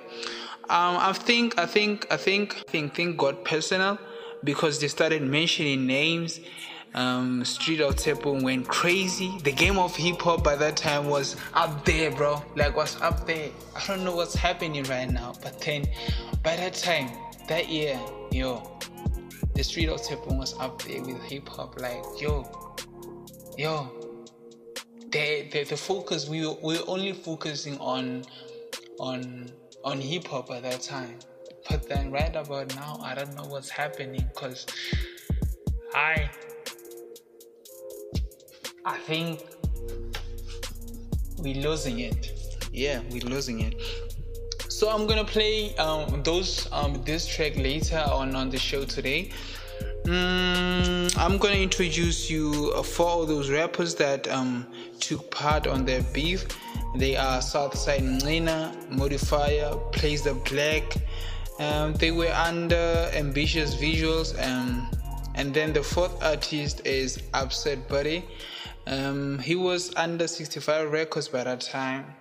um 0.69 0.97
i 0.97 1.13
think 1.13 1.57
i 1.57 1.65
think 1.65 2.05
i 2.11 2.17
think 2.17 2.55
i 2.67 2.71
think 2.71 2.95
thing 2.95 3.15
got 3.15 3.43
personal 3.45 3.97
because 4.43 4.79
they 4.79 4.87
started 4.87 5.21
mentioning 5.21 5.85
names 5.85 6.39
um 6.95 7.43
street 7.45 7.81
of 7.81 7.95
Tepo 7.95 8.41
went 8.41 8.67
crazy. 8.67 9.37
The 9.43 9.51
game 9.51 9.77
of 9.77 9.95
hip-hop 9.95 10.43
by 10.43 10.55
that 10.55 10.77
time 10.77 11.07
was 11.07 11.35
up 11.53 11.85
there 11.85 12.09
bro. 12.09 12.41
Like 12.55 12.75
was 12.75 12.99
up 13.01 13.27
there. 13.27 13.49
I 13.75 13.85
don't 13.87 14.03
know 14.03 14.15
what's 14.15 14.33
happening 14.35 14.83
right 14.85 15.09
now 15.09 15.33
but 15.43 15.59
then 15.61 15.85
by 16.41 16.55
that 16.55 16.73
time 16.73 17.11
that 17.47 17.69
year 17.69 17.99
yo 18.31 18.79
the 19.53 19.63
street 19.63 19.89
of 19.89 20.01
Tepo 20.01 20.37
was 20.37 20.57
up 20.59 20.81
there 20.83 21.01
with 21.01 21.21
hip-hop 21.23 21.79
like 21.79 22.03
yo 22.19 22.43
yo. 23.57 23.91
The, 25.11 25.47
the 25.51 25.63
the 25.63 25.77
focus 25.77 26.27
we 26.27 26.45
were, 26.45 26.57
we 26.61 26.77
were 26.77 26.83
only 26.87 27.13
focusing 27.13 27.77
on 27.79 28.25
on 28.99 29.49
on 29.83 30.01
hip 30.01 30.27
hop 30.27 30.49
at 30.51 30.63
that 30.63 30.81
time. 30.81 31.19
But 31.69 31.87
then 31.87 32.11
right 32.11 32.35
about 32.35 32.75
now 32.75 32.99
i 33.01 33.15
don't 33.15 33.33
know 33.35 33.45
what's 33.45 33.69
happening 33.69 34.23
because 34.33 34.67
i 35.95 36.29
i 38.85 38.97
think 38.97 39.41
we're 41.39 41.55
losing 41.55 41.99
it 41.99 42.31
yeah 42.71 43.01
we're 43.11 43.23
losing 43.23 43.61
it 43.61 43.81
so 44.69 44.89
i'm 44.89 45.07
gonna 45.07 45.23
play 45.23 45.75
um, 45.77 46.21
those 46.23 46.67
um, 46.71 47.01
this 47.03 47.27
track 47.27 47.55
later 47.55 48.03
on 48.07 48.35
on 48.35 48.49
the 48.49 48.57
show 48.57 48.83
today 48.83 49.31
Mm, 50.05 51.17
I'm 51.17 51.39
gonna 51.39 51.55
introduce 51.55 52.29
you 52.29 52.71
uh, 52.75 52.83
four 52.83 53.23
of 53.23 53.27
those 53.27 53.49
rappers 53.49 53.95
that 53.95 54.27
um, 54.27 54.67
took 54.99 55.31
part 55.31 55.65
on 55.65 55.83
their 55.83 56.03
beef. 56.13 56.45
They 56.95 57.15
are 57.17 57.41
Southside 57.41 58.03
Nina, 58.03 58.71
Modifier, 58.91 59.75
Plays 59.93 60.21
the 60.21 60.35
Black. 60.35 60.83
Um, 61.59 61.95
they 61.95 62.11
were 62.11 62.31
under 62.31 63.09
ambitious 63.15 63.73
visuals, 63.73 64.39
um, 64.47 64.87
and 65.33 65.51
then 65.55 65.73
the 65.73 65.81
fourth 65.81 66.21
artist 66.23 66.85
is 66.85 67.23
Upset 67.33 67.89
Buddy. 67.89 68.25
Um, 68.87 69.39
he 69.39 69.55
was 69.55 69.91
under 69.95 70.27
65 70.27 70.91
records 70.91 71.27
by 71.27 71.43
that 71.43 71.61
time. 71.61 72.15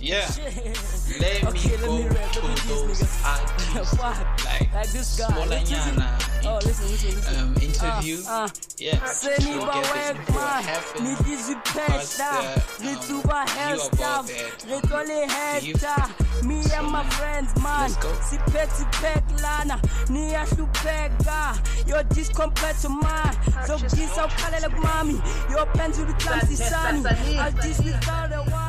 Yeah, 0.00 0.28
let 0.36 1.42
me 1.42 1.48
Okay, 1.48 1.76
let 1.76 1.80
go 1.86 1.96
me 1.98 2.08
rap, 2.08 2.32
to 2.32 2.40
let 2.40 2.50
me 2.50 2.54
do 2.56 2.68
those 2.88 2.98
this, 2.98 3.24
artists 3.24 3.98
like, 4.44 4.72
Like 4.74 4.88
this 4.90 5.16
guy, 5.16 5.26
Smaller 5.28 5.58
Nyana 5.58 6.28
Oh, 6.44 6.58
listen, 6.64 6.90
listen, 6.90 7.14
listen. 7.14 7.36
um, 7.40 7.54
interview. 7.62 8.18
Uh, 8.26 8.30
uh. 8.32 8.48
yeah, 8.78 8.96
Seniba 9.06 9.46
you'll 9.54 9.66
get 9.66 9.84
this 9.84 10.26
wekma, 10.26 10.60
happen. 10.62 11.06
nidizipeta, 11.06 12.30
um, 12.32 12.60
ritsuba 12.82 13.46
you 13.46 13.52
hair 13.54 13.74
about 13.76 13.94
stuff, 13.94 14.26
that, 14.26 14.64
um, 14.64 14.80
ritole 14.82 15.60
beef. 15.60 16.44
me 16.44 16.62
So, 16.64 16.76
and 16.78 16.86
my 16.90 17.04
friends, 17.10 17.54
man, 17.62 17.80
let's 17.82 17.96
go. 17.98 18.08
sipeti 18.28 18.84
peklana, 18.98 19.78
niyahlupeka, 20.08 21.86
your 21.86 22.02
dis 22.04 22.28
compared 22.30 22.76
to 22.78 22.88
mine, 22.88 23.36
so 23.66 23.78
this 23.78 24.10
awukhalele 24.18 24.68
kumami, 24.74 25.22
your 25.48 25.66
pens 25.66 25.96
with 25.98 26.08
the 26.08 26.14
clumsy 26.14 26.56
sunny, 26.56 27.06
I'll 27.38 27.52
this 27.52 27.78
without 27.78 28.32
a 28.32 28.38
worry, 28.50 28.50
Nidis- 28.50 28.61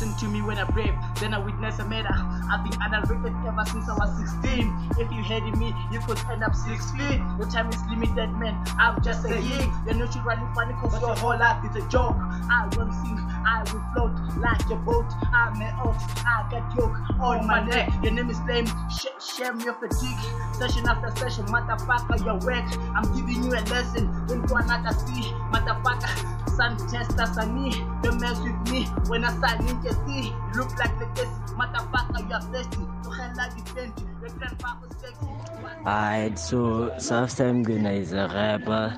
listen 0.00 0.16
to 0.16 0.28
me 0.32 0.40
when 0.40 0.56
I 0.56 0.62
rap, 0.70 1.18
then 1.18 1.34
I 1.34 1.38
witness 1.38 1.78
a 1.78 1.84
matter. 1.84 2.08
I've 2.14 2.64
been 2.64 2.78
underrated 2.80 3.36
ever 3.46 3.64
since 3.66 3.88
I 3.88 3.94
was 3.98 4.30
16. 4.42 4.96
If 4.98 5.12
you 5.12 5.22
hated 5.22 5.56
me, 5.56 5.74
you 5.92 6.00
could 6.00 6.18
end 6.30 6.42
up 6.42 6.54
six 6.54 6.90
feet. 6.92 7.20
Your 7.36 7.50
time 7.50 7.68
is 7.68 7.80
limited, 7.90 8.32
man. 8.40 8.56
I'm 8.78 9.02
just 9.02 9.24
a 9.26 9.28
geek. 9.28 9.68
You're 9.84 10.00
not 10.00 10.14
really 10.24 10.48
funny 10.54 10.74
cause 10.80 11.00
your 11.00 11.14
whole 11.16 11.38
life 11.38 11.64
is 11.68 11.84
a 11.84 11.88
joke. 11.88 12.16
I 12.16 12.70
won't 12.76 12.94
sing, 13.04 13.18
I 13.44 13.60
will 13.68 13.84
float 13.92 14.16
like 14.38 14.64
a 14.70 14.76
boat. 14.76 15.10
I'm 15.34 15.60
an 15.60 15.74
ox, 15.84 16.02
I 16.24 16.48
got 16.50 16.76
yoke 16.76 16.96
on 17.20 17.46
my 17.46 17.60
neck. 17.66 17.92
Your 18.02 18.12
name 18.12 18.30
is 18.30 18.40
lame, 18.48 18.66
Sh- 18.88 19.36
share 19.36 19.52
me 19.52 19.68
off 19.68 19.80
the. 19.80 19.90
Session 20.56 20.86
after 20.86 21.10
session, 21.18 21.44
motherfucker, 21.46 22.24
you're 22.24 22.38
whack. 22.46 22.64
I'm 22.94 23.04
giving 23.14 23.44
you 23.44 23.50
a 23.50 23.60
lesson. 23.68 24.06
Don't 24.26 24.46
go 24.46 24.56
another 24.56 24.96
see, 24.98 25.32
motherfucker. 25.52 25.89
Sun 26.70 26.88
tester, 26.88 27.26
sunny. 27.26 27.70
Don't 28.02 28.20
mess 28.20 28.38
with 28.38 28.70
me 28.70 28.84
when 29.08 29.24
I 29.24 29.36
start 29.38 29.58
ninja 29.60 29.90
see. 30.06 30.28
You 30.28 30.60
look 30.60 30.70
like 30.78 30.96
the 31.00 31.06
test, 31.16 31.32
motherfucker, 31.58 32.30
you're 32.30 32.40
thirsty. 32.52 32.84
So 33.02 33.10
hell 33.10 33.32
like 33.36 33.52
you. 33.56 33.92
Your 34.20 34.30
grandpapa's 34.38 34.96
sexy. 35.00 35.26
Alright, 35.84 36.38
so 36.38 36.96
Southside 36.98 37.64
Guna 37.64 37.90
is 37.90 38.12
a 38.12 38.28
rapper, 38.28 38.96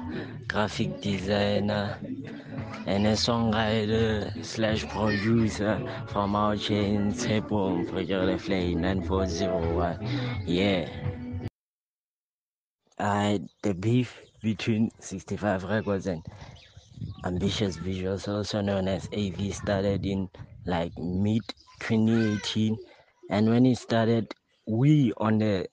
graphic 0.48 1.00
designer, 1.00 1.96
and 2.86 3.06
a 3.06 3.12
songwriter 3.12 4.44
slash 4.44 4.86
producer 4.88 5.80
from 6.08 6.36
our 6.36 6.56
chain 6.56 7.12
Tepo 7.14 7.88
Project 7.88 8.42
Flay 8.42 8.74
9401. 8.74 9.98
Yeah. 10.44 10.88
Alright, 13.00 13.42
the 13.62 13.72
beef 13.72 14.20
between 14.42 14.90
65 14.98 15.64
Records 15.64 16.06
and 16.06 16.22
Ambitious 17.24 17.78
Visuals, 17.78 18.28
also 18.28 18.60
known 18.60 18.88
as 18.88 19.08
AV, 19.12 19.52
started 19.52 20.06
in 20.06 20.28
like 20.66 20.92
mid 20.98 21.42
2018. 21.80 22.78
And 23.28 23.48
when 23.48 23.66
it 23.66 23.78
started, 23.78 24.34
we 24.66 25.12
on 25.16 25.38
the 25.38 25.68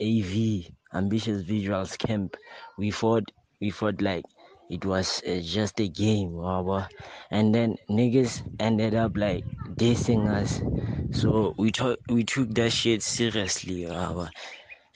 AV 0.00 0.72
Ambitious 0.94 1.42
Visuals 1.42 1.98
camp, 1.98 2.36
we 2.76 2.90
thought 2.90 3.30
we 3.60 3.70
thought 3.70 4.00
like 4.02 4.24
it 4.70 4.84
was 4.84 5.22
uh, 5.26 5.40
just 5.42 5.80
a 5.80 5.88
game, 5.88 6.32
whatever. 6.34 6.88
and 7.30 7.54
then 7.54 7.76
niggas 7.90 8.42
ended 8.58 8.94
up 8.94 9.16
like 9.16 9.44
dissing 9.68 10.28
us. 10.28 10.62
So 11.10 11.54
we 11.58 11.72
took 11.72 12.00
we 12.08 12.24
took 12.24 12.54
that 12.54 12.72
shit 12.72 13.02
seriously, 13.02 13.86
whatever. 13.86 14.30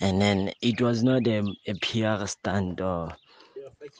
and 0.00 0.20
then 0.20 0.52
it 0.62 0.80
was 0.80 1.02
not 1.02 1.26
a, 1.26 1.38
a 1.66 1.74
PR 1.74 2.26
stunt 2.26 2.80
or 2.80 3.16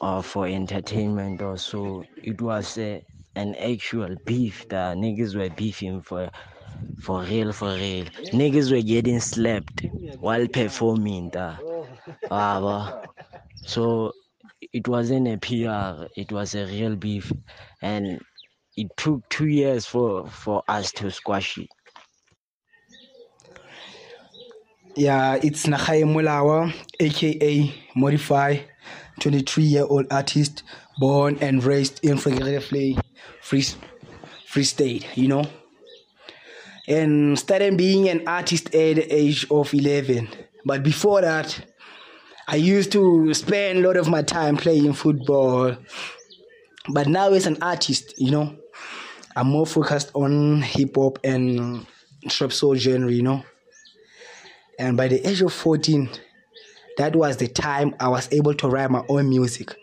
or 0.01 0.23
for 0.23 0.47
entertainment 0.47 1.41
or 1.41 1.57
so. 1.57 2.05
It 2.23 2.41
was 2.41 2.77
a, 2.77 3.03
an 3.35 3.55
actual 3.55 4.15
beef 4.25 4.65
that 4.69 4.97
niggas 4.97 5.35
were 5.35 5.49
beefing 5.49 6.01
for 6.01 6.29
for 7.01 7.23
real, 7.23 7.51
for 7.53 7.73
real. 7.75 8.05
Niggas 8.33 8.71
were 8.71 8.81
getting 8.81 9.19
slapped 9.19 9.85
while 10.19 10.47
performing 10.47 11.29
that. 11.31 11.59
Oh. 11.61 11.87
Ah, 12.29 12.59
Whatever. 12.59 13.09
So 13.65 14.13
it 14.73 14.87
wasn't 14.87 15.27
a 15.27 15.37
PR, 15.37 16.07
it 16.15 16.31
was 16.31 16.55
a 16.55 16.65
real 16.65 16.95
beef. 16.95 17.31
And 17.81 18.21
it 18.75 18.95
took 18.97 19.27
two 19.29 19.47
years 19.47 19.85
for, 19.85 20.27
for 20.29 20.63
us 20.67 20.91
to 20.93 21.11
squash 21.11 21.57
it. 21.57 21.69
Yeah, 24.95 25.39
it's 25.41 25.65
Nakai 25.65 26.03
Mulawa, 26.03 26.71
aka 26.99 27.73
Modify, 27.95 28.57
23 29.19 29.63
year 29.63 29.85
old 29.85 30.07
artist, 30.11 30.63
born 30.97 31.37
and 31.41 31.63
raised 31.63 32.03
in 32.03 32.17
Free, 32.17 32.97
Free, 33.41 33.65
Free 34.45 34.63
State, 34.63 35.05
you 35.15 35.27
know. 35.27 35.45
And 36.87 37.39
started 37.39 37.77
being 37.77 38.09
an 38.09 38.27
artist 38.27 38.67
at 38.75 38.95
the 38.95 39.07
age 39.09 39.47
of 39.49 39.73
11. 39.73 40.29
But 40.65 40.83
before 40.83 41.21
that, 41.21 41.73
I 42.47 42.57
used 42.57 42.91
to 42.91 43.33
spend 43.33 43.79
a 43.79 43.87
lot 43.87 43.95
of 43.95 44.09
my 44.09 44.21
time 44.21 44.57
playing 44.57 44.93
football. 44.93 45.77
But 46.89 47.07
now, 47.07 47.31
as 47.31 47.47
an 47.47 47.57
artist, 47.61 48.19
you 48.19 48.31
know, 48.31 48.57
I'm 49.35 49.47
more 49.47 49.65
focused 49.65 50.11
on 50.13 50.61
hip 50.61 50.95
hop 50.95 51.19
and 51.23 51.85
trap 52.27 52.51
soul 52.51 52.75
genre, 52.75 53.11
you 53.11 53.23
know. 53.23 53.43
And 54.77 54.97
by 54.97 55.07
the 55.07 55.25
age 55.27 55.41
of 55.41 55.53
14, 55.53 56.09
that 56.97 57.15
was 57.15 57.37
the 57.37 57.47
time 57.47 57.95
I 57.99 58.07
was 58.09 58.31
able 58.31 58.53
to 58.55 58.67
write 58.67 58.91
my 58.91 59.03
own 59.09 59.29
music. 59.29 59.75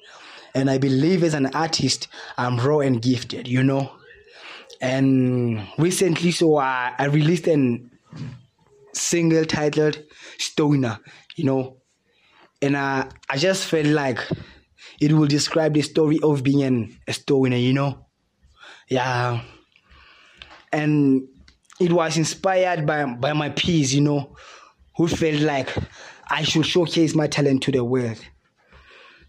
And 0.54 0.70
I 0.70 0.78
believe 0.78 1.22
as 1.22 1.34
an 1.34 1.46
artist, 1.54 2.08
I'm 2.36 2.58
raw 2.58 2.80
and 2.80 3.00
gifted, 3.00 3.46
you 3.46 3.62
know. 3.62 3.92
And 4.80 5.66
recently, 5.78 6.30
so 6.32 6.56
I, 6.56 6.94
I 6.98 7.06
released 7.06 7.46
a 7.46 7.78
single 8.92 9.44
titled 9.44 10.02
Stoner, 10.38 10.98
you 11.36 11.44
know. 11.44 11.76
And 12.62 12.76
I, 12.76 13.08
I 13.28 13.36
just 13.36 13.66
felt 13.66 13.86
like 13.86 14.18
it 15.00 15.12
will 15.12 15.26
describe 15.26 15.74
the 15.74 15.82
story 15.82 16.18
of 16.22 16.42
being 16.42 16.62
an, 16.62 16.96
a 17.06 17.12
stoner, 17.12 17.56
you 17.56 17.72
know. 17.72 18.06
Yeah. 18.88 19.42
And 20.72 21.28
it 21.80 21.92
was 21.92 22.16
inspired 22.16 22.86
by, 22.86 23.04
by 23.04 23.32
my 23.32 23.50
peers, 23.50 23.94
you 23.94 24.00
know, 24.00 24.36
who 24.96 25.08
felt 25.08 25.40
like 25.40 25.74
I 26.30 26.44
should 26.44 26.64
showcase 26.64 27.14
my 27.14 27.26
talent 27.26 27.62
to 27.64 27.72
the 27.72 27.82
world. 27.82 28.18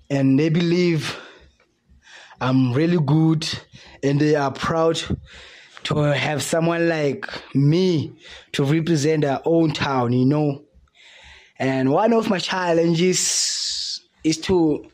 And 0.09 0.39
they 0.39 0.49
believe 0.49 1.17
I'm 2.39 2.73
really 2.73 2.99
good 2.99 3.47
and 4.03 4.19
they 4.19 4.35
are 4.35 4.51
proud 4.51 5.01
to 5.83 5.95
have 5.95 6.43
someone 6.43 6.87
like 6.87 7.25
me 7.55 8.13
to 8.51 8.63
represent 8.63 9.21
their 9.23 9.39
own 9.45 9.71
town, 9.71 10.13
you 10.13 10.25
know. 10.25 10.63
And 11.57 11.91
one 11.91 12.13
of 12.13 12.29
my 12.29 12.39
challenges 12.39 14.01
is 14.23 14.37
to 14.39 14.85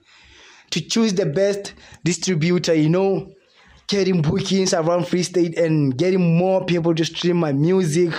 to 0.72 0.82
choose 0.82 1.14
the 1.14 1.26
best 1.26 1.74
distributor, 2.04 2.74
you 2.74 2.90
know, 2.90 3.32
getting 3.88 4.22
bookings 4.22 4.74
around 4.74 5.08
Free 5.08 5.24
State 5.24 5.58
and 5.58 5.98
getting 5.98 6.38
more 6.38 6.66
people 6.66 6.94
to 6.94 7.06
stream 7.06 7.38
my 7.38 7.54
music. 7.54 8.14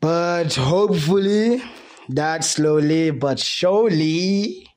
But 0.00 0.54
hopefully, 0.54 1.62
that 2.08 2.44
slowly 2.44 3.10
but 3.10 3.38
surely, 3.38 4.68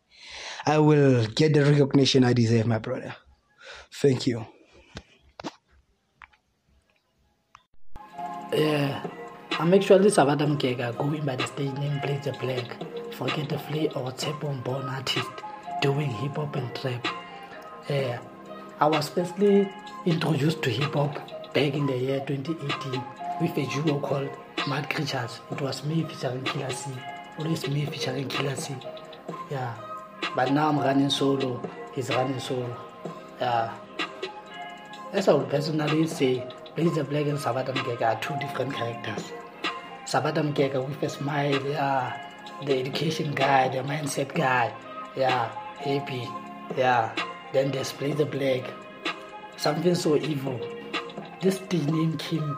I 0.65 0.79
will 0.79 1.25
get 1.27 1.53
the 1.53 1.63
recognition 1.63 2.23
I 2.23 2.33
deserve, 2.33 2.67
my 2.67 2.79
brother. 2.79 3.15
Thank 3.93 4.27
you. 4.27 4.45
Yeah, 8.53 9.05
I'm 9.59 9.73
actually 9.73 10.09
Sabata 10.09 10.47
Mkega 10.47 10.97
going 10.97 11.25
by 11.25 11.35
the 11.35 11.45
stage 11.47 11.73
name 11.73 11.99
Blazer 11.99 12.33
Black. 12.39 12.77
Forget 13.13 13.49
the 13.49 13.59
flea 13.59 13.87
or 13.89 14.11
Tepon 14.11 14.63
born 14.63 14.85
artist 14.85 15.29
doing 15.81 16.09
hip 16.09 16.35
hop 16.35 16.55
and 16.55 16.73
trap. 16.75 17.05
Yeah, 17.89 18.19
I 18.79 18.87
was 18.87 19.09
firstly 19.09 19.69
introduced 20.05 20.61
to 20.63 20.69
hip 20.69 20.93
hop 20.93 21.53
back 21.53 21.73
in 21.73 21.87
the 21.87 21.97
year 21.97 22.23
2018 22.25 23.03
with 23.41 23.57
a 23.57 23.65
duo 23.73 23.99
called 23.99 24.29
Mad 24.67 24.89
Creatures. 24.89 25.39
It 25.51 25.61
was 25.61 25.83
me 25.83 26.03
featuring 26.03 26.43
Killer 26.43 26.69
C. 26.69 26.91
Always 27.37 27.67
me 27.69 27.85
featuring 27.85 28.29
C. 28.55 28.75
Yeah, 29.51 29.75
but 30.35 30.51
now 30.51 30.69
I'm 30.69 30.79
running 30.79 31.09
solo. 31.09 31.61
He's 31.93 32.09
running 32.09 32.39
solo. 32.39 32.75
Yeah. 33.39 33.73
As 35.13 35.27
I 35.27 35.33
would 35.33 35.49
personally 35.49 36.07
say, 36.07 36.43
Blazer 36.75 37.03
Black 37.03 37.27
and 37.27 37.37
Sabata 37.37 37.73
Mkeka 37.73 38.01
are 38.01 38.19
two 38.19 38.35
different 38.39 38.73
characters. 38.73 39.31
Sabata 40.05 40.41
Mkeka 40.41 40.83
with 40.83 41.01
a 41.03 41.09
smile, 41.09 41.61
yeah. 41.67 42.17
The 42.65 42.79
education 42.79 43.33
guy, 43.33 43.69
the 43.69 43.83
mindset 43.83 44.33
guy, 44.33 44.73
yeah. 45.15 45.49
Happy, 45.77 46.27
yeah. 46.75 47.13
Then 47.53 47.71
there's 47.71 47.93
Blazer 47.93 48.25
Black. 48.25 48.63
Something 49.57 49.93
so 49.93 50.15
evil. 50.17 50.59
This 51.39 51.57
stage 51.57 51.85
name 51.85 52.17
came, 52.17 52.57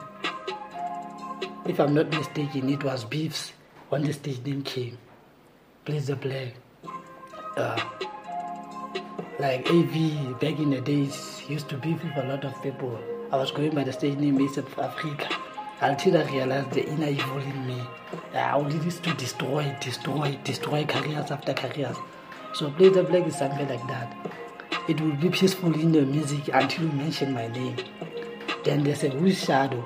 if 1.66 1.80
I'm 1.80 1.94
not 1.94 2.10
mistaken, 2.12 2.70
it 2.70 2.84
was 2.84 3.04
Beefs 3.04 3.52
when 3.90 4.04
the 4.04 4.14
stage 4.14 4.40
name 4.46 4.62
came. 4.64 4.98
Blazer 5.86 6.16
Black. 6.16 6.54
Uh, 7.58 7.80
like 9.40 9.70
AV 9.70 10.40
back 10.40 10.60
in 10.60 10.70
the 10.70 10.82
days 10.82 11.42
used 11.48 11.70
to 11.70 11.78
beef 11.78 12.04
with 12.04 12.18
a 12.18 12.28
lot 12.28 12.46
of 12.46 12.62
people. 12.62 13.00
I 13.32 13.38
was 13.38 13.52
going 13.52 13.74
by 13.74 13.84
the 13.84 13.94
stage 13.94 14.18
name 14.18 14.40
Ace 14.42 14.58
of 14.58 14.80
Africa 14.80 15.30
until 15.82 16.18
I 16.18 16.30
realized 16.32 16.72
the 16.72 16.86
inner 16.86 17.08
evil 17.08 17.38
in 17.40 17.68
me. 17.68 17.82
I 18.34 18.56
wanted 18.56 18.82
this 18.82 19.00
to 19.00 19.14
destroy, 19.14 19.76
destroy, 19.82 20.38
destroy 20.44 20.86
careers 20.86 21.32
after 21.32 21.54
careers. 21.54 21.98
So 22.54 22.70
Blazer 22.70 23.04
Black 23.04 23.28
is 23.28 23.38
something 23.38 23.68
like 23.68 23.88
that. 23.88 24.16
It 24.88 25.00
will 25.02 25.16
be 25.16 25.30
peaceful 25.30 25.74
in 25.74 25.92
the 25.92 26.02
music 26.06 26.50
until 26.54 26.86
you 26.86 26.92
mention 26.92 27.34
my 27.34 27.48
name. 27.48 27.78
Then 28.64 28.84
there's 28.84 29.04
a 29.04 29.10
blue 29.10 29.32
shadow 29.32 29.86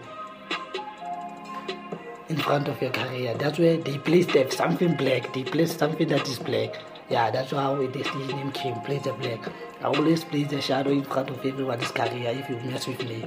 in 2.30 2.38
front 2.38 2.68
of 2.68 2.82
your 2.82 2.92
career. 2.92 3.34
That's 3.36 3.60
where 3.60 3.78
they 3.78 3.98
place 3.98 4.26
the, 4.28 4.50
something 4.50 4.96
black. 4.96 5.34
They 5.34 5.44
place 5.44 5.76
something 5.76 6.08
that 6.08 6.28
is 6.28 6.40
black. 6.40 6.76
Yeah, 7.10 7.32
that's 7.32 7.52
how 7.52 7.76
the 7.76 8.04
stage 8.04 8.34
name 8.34 8.52
came, 8.52 8.80
Blazer 8.86 9.14
Black. 9.14 9.40
I 9.82 9.86
always 9.86 10.24
place 10.24 10.50
the 10.50 10.62
shadow 10.62 10.92
in 10.92 11.04
front 11.04 11.30
of 11.30 11.46
everyone's 11.46 11.92
career 11.92 12.30
if 12.30 12.50
you 12.50 12.56
mess 12.70 12.88
with 12.88 13.04
me. 13.04 13.26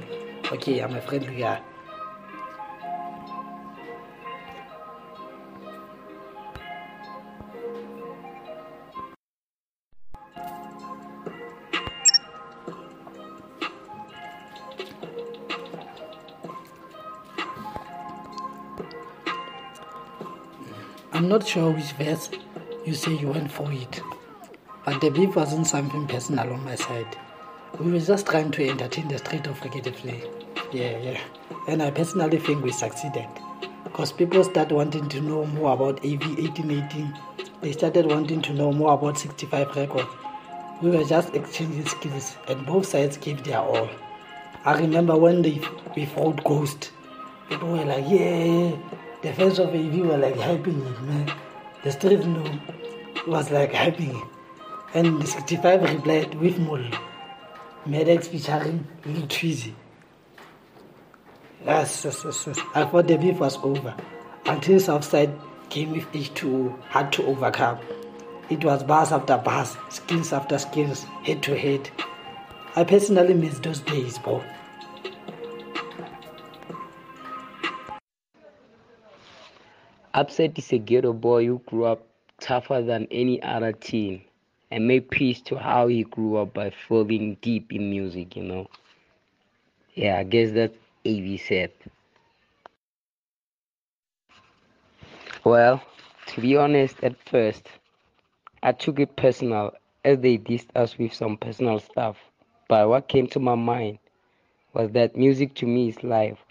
Okay, 0.51 0.79
I'm 0.79 0.95
a 0.95 1.01
friendly 1.01 1.37
guy. 1.37 1.61
I'm 21.27 21.31
not 21.31 21.45
sure 21.45 21.71
which 21.71 21.91
verse 21.91 22.29
you 22.85 22.93
say 22.93 23.13
you 23.13 23.27
went 23.27 23.51
for 23.51 23.69
it, 23.69 24.01
but 24.85 25.01
the 25.01 25.09
beef 25.09 25.35
wasn't 25.35 25.67
something 25.67 26.07
personal 26.07 26.53
on 26.53 26.63
my 26.63 26.75
side. 26.75 27.17
We 27.81 27.91
were 27.91 27.99
just 27.99 28.27
trying 28.27 28.51
to 28.51 28.69
entertain 28.69 29.09
the 29.09 29.17
street 29.17 29.45
of 29.45 29.59
Play. 29.59 30.23
Yeah, 30.71 30.97
yeah. 30.99 31.19
And 31.67 31.83
I 31.83 31.91
personally 31.91 32.39
think 32.39 32.63
we 32.63 32.71
succeeded. 32.71 33.27
Because 33.83 34.13
people 34.13 34.41
start 34.45 34.71
wanting 34.71 35.09
to 35.09 35.19
know 35.19 35.45
more 35.47 35.73
about 35.73 35.97
AV 36.05 36.21
1818. 36.39 37.13
They 37.59 37.73
started 37.73 38.05
wanting 38.05 38.41
to 38.43 38.53
know 38.53 38.71
more 38.71 38.93
about 38.93 39.17
65 39.17 39.75
records. 39.75 40.07
We 40.81 40.91
were 40.91 41.03
just 41.03 41.35
exchanging 41.35 41.87
skills 41.87 42.37
and 42.47 42.65
both 42.65 42.85
sides 42.85 43.17
gave 43.17 43.43
their 43.43 43.59
all. 43.59 43.89
I 44.63 44.79
remember 44.79 45.17
when 45.17 45.41
they, 45.41 45.59
we 45.93 46.05
fought 46.05 46.41
Ghost, 46.45 46.91
people 47.49 47.73
were 47.73 47.83
like, 47.83 48.05
yeah, 48.07 48.77
the 49.21 49.33
fans 49.33 49.59
of 49.59 49.69
AV 49.69 49.99
were 49.99 50.17
like 50.17 50.35
hyping 50.35 50.85
it, 50.85 51.01
man. 51.01 51.31
The 51.83 51.91
street 51.91 52.25
know, 52.25 52.59
was 53.27 53.51
like 53.51 53.71
hyping 53.71 54.19
it. 54.21 54.27
And 54.93 55.21
the 55.21 55.27
65 55.27 55.81
replied 55.81 56.35
with 56.35 56.59
Mol. 56.59 56.83
Medex 57.85 58.27
featuring 58.27 58.85
Lil 59.05 59.27
Tweezy. 59.27 59.73
Yes, 61.65 62.05
yes, 62.05 62.21
yes, 62.23 62.47
yes. 62.47 62.59
I 62.75 62.85
thought 62.85 63.07
the 63.07 63.17
beef 63.17 63.39
was 63.39 63.57
over 63.57 63.95
until 64.45 64.79
Southside 64.79 65.33
came 65.69 65.91
with 65.91 66.11
H2O, 66.13 66.79
had 66.83 67.11
to 67.13 67.25
overcome. 67.25 67.79
It 68.49 68.63
was 68.63 68.83
bars 68.83 69.11
after 69.11 69.37
bars, 69.37 69.75
skills 69.89 70.31
after 70.31 70.57
skills, 70.57 71.03
head 71.23 71.43
to 71.43 71.57
head. 71.57 71.89
I 72.75 72.83
personally 72.83 73.33
miss 73.33 73.59
those 73.59 73.79
days, 73.81 74.17
bro. 74.19 74.43
Upset 80.17 80.57
is 80.57 80.73
a 80.73 80.79
ghetto 80.79 81.13
boy 81.13 81.45
who 81.45 81.59
grew 81.67 81.85
up 81.85 82.07
tougher 82.41 82.81
than 82.81 83.07
any 83.11 83.41
other 83.43 83.71
teen 83.71 84.23
and 84.71 84.87
made 84.87 85.11
peace 85.11 85.41
to 85.43 85.57
how 85.57 85.87
he 85.87 86.03
grew 86.03 86.37
up 86.37 86.53
by 86.55 86.71
falling 86.71 87.35
deep 87.41 87.71
in 87.71 87.91
music, 87.91 88.35
you 88.35 88.43
know. 88.43 88.67
Yeah, 89.95 90.17
I 90.19 90.23
guess 90.23 90.51
that's 90.51 90.77
AV 91.05 91.37
said. 91.37 91.71
Well, 95.45 95.81
to 96.27 96.41
be 96.41 96.57
honest, 96.57 97.03
at 97.03 97.17
first, 97.29 97.67
I 98.63 98.73
took 98.73 98.99
it 98.99 99.15
personal 99.15 99.73
as 100.03 100.19
they 100.19 100.37
dissed 100.37 100.69
us 100.75 100.97
with 100.97 101.13
some 101.13 101.37
personal 101.37 101.79
stuff. 101.79 102.17
But 102.67 102.89
what 102.89 103.07
came 103.07 103.27
to 103.27 103.39
my 103.39 103.55
mind 103.55 103.99
was 104.73 104.91
that 104.91 105.15
music 105.15 105.53
to 105.55 105.65
me 105.67 105.89
is 105.89 106.03
life. 106.03 106.45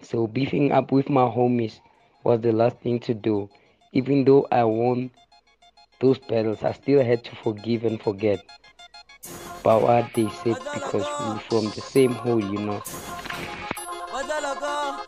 So 0.00 0.26
beefing 0.26 0.72
up 0.72 0.92
with 0.92 1.08
my 1.08 1.22
homies 1.28 1.80
was 2.24 2.40
the 2.40 2.52
last 2.52 2.78
thing 2.78 3.00
to 3.00 3.14
do. 3.14 3.48
Even 3.92 4.24
though 4.24 4.46
I 4.50 4.64
won 4.64 5.10
those 6.00 6.18
battles, 6.18 6.62
I 6.62 6.72
still 6.72 7.02
had 7.04 7.24
to 7.24 7.36
forgive 7.36 7.84
and 7.84 8.00
forget 8.00 8.40
But 9.62 9.80
what 9.82 10.10
they 10.14 10.28
said 10.42 10.58
because 10.74 11.06
we're 11.20 11.38
from 11.48 11.64
the 11.70 11.80
same 11.80 12.12
hole, 12.12 12.40
you 12.40 12.58
know. 12.58 12.82
Badalaga, 14.10 14.98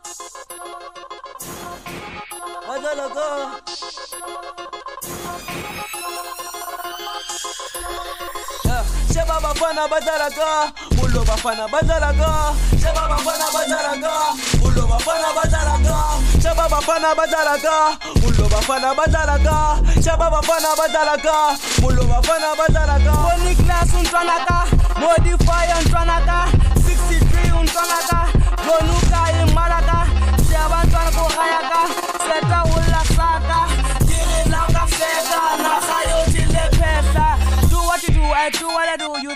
mulo 14.56 14.86
bafana 14.86 15.28
badalaga. 15.34 16.13
Sheba 16.44 16.68
bafana 16.68 17.14
badalaga, 17.14 17.96
mulo 18.20 18.48
bafana 18.52 18.94
badalaga. 18.94 19.80
Sheba 20.04 20.28
bafana 20.30 20.76
badalaga, 20.76 21.56
mulo 21.80 22.04
bafana 22.04 22.54
badalaga. 22.58 23.12
Boni 23.24 23.54
class 23.54 23.88
untwanaka, 23.94 24.66
modify 25.00 25.66
untwanaka, 25.80 26.48
63 26.84 27.52
untwanaka, 27.60 28.28
gonuka 28.66 29.20
imalaka. 29.40 30.06
Sheba 30.46 30.84
ntwana 30.84 31.10
kohayaka, 31.16 31.80
seta 32.26 32.64
ulasaka. 32.76 33.58
Diri 34.06 34.50
lauka 34.50 34.86
feka, 34.86 35.40
na 35.62 35.80
khayo 35.80 36.24
tile 36.32 36.68
pesa. 36.76 37.26
Do 37.70 37.76
what 37.78 38.02
you 38.02 38.14
do, 38.14 38.22
I 38.22 38.50
do 38.50 38.66
what 38.68 38.88
I 38.88 38.96
do. 38.96 39.16
You 39.22 39.34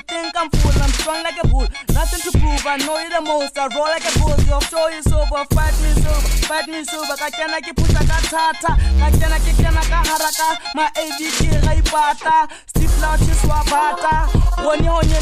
I 2.68 2.76
know 2.84 2.98
you 2.98 3.08
the 3.08 3.22
most. 3.22 3.56
I 3.56 3.66
roll 3.72 3.88
like 3.88 4.04
a 4.04 4.12
bull, 4.20 4.36
your 4.44 4.60
show 4.68 4.88
is 4.88 5.06
over. 5.08 5.40
Fight 5.56 5.72
me 5.80 5.88
sober, 6.04 6.28
fight 6.44 6.68
me 6.68 6.84
sober. 6.84 7.16
Kakena 7.16 7.64
ki 7.64 7.72
puta 7.72 8.04
ka 8.04 8.20
tata, 8.28 8.76
kakena 9.00 9.38
ki 9.40 9.52
kena 9.56 9.80
ka 9.88 10.04
haraka. 10.04 10.60
Ma 10.74 10.84
AD 10.92 11.16
ki 11.16 11.48
raipata, 11.64 12.44
stiff 12.66 12.92
launch 13.00 13.24
swabata. 13.40 14.28
Woni 14.60 14.84
honye 14.84 15.18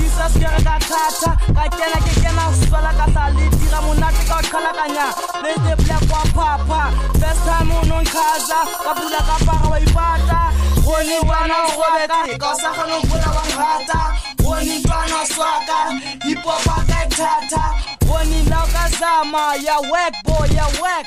luakaka, 0.00 0.28
kisa 0.28 0.28
skere 0.30 0.64
ka 0.64 0.78
tata. 0.78 1.36
Kakena 1.54 1.98
ki 2.04 2.20
kena 2.20 2.44
swala 2.68 2.92
ka 2.96 3.06
sali, 3.12 3.48
tira 3.50 3.80
munati 3.82 4.24
ka 4.28 4.38
kalakanya. 4.50 5.06
Let's 5.42 5.60
the 5.60 5.76
black 5.84 6.10
wa 6.10 6.22
papa. 6.34 6.92
First 7.18 7.44
time 7.44 7.70
unon 7.70 8.04
kaza, 8.04 8.58
kapula 8.84 9.20
kapaka 9.28 9.68
wa 9.70 9.78
ipata. 9.80 10.52
Woni 10.86 11.18
wana 11.28 11.56
swaka, 11.74 12.38
kosa 12.38 12.70
kono 12.74 13.00
kula 13.08 13.30
wangata. 13.36 14.00
Woni 14.44 14.82
wana 14.88 15.26
swaka, 15.26 15.78
hip 16.24 16.42
hop 16.44 16.66
akaitata. 16.78 17.74
Woni 18.08 18.42
lauka 18.48 18.88
zama, 18.98 19.54
ya 19.62 19.78
wek 19.80 20.14
boy, 20.24 20.48
ya 20.56 20.66
wek. 20.82 21.06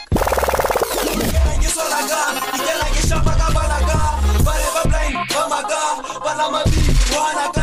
Ikela 1.14 1.58
ngisolaga, 1.58 2.20
ikela 2.56 2.86
ngishapaka 2.92 3.52
balaga. 3.52 4.00
Bale 4.44 4.68
ba 4.74 4.84
blind, 4.90 5.18
bamaga, 5.30 5.82
bala 6.24 6.50
mabi, 6.52 6.82
wana 7.18 7.52
kai. 7.54 7.63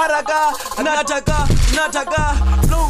haraka, 0.00 0.52
nataka, 0.82 1.46
nataka. 1.74 2.22
Flow 2.66 2.88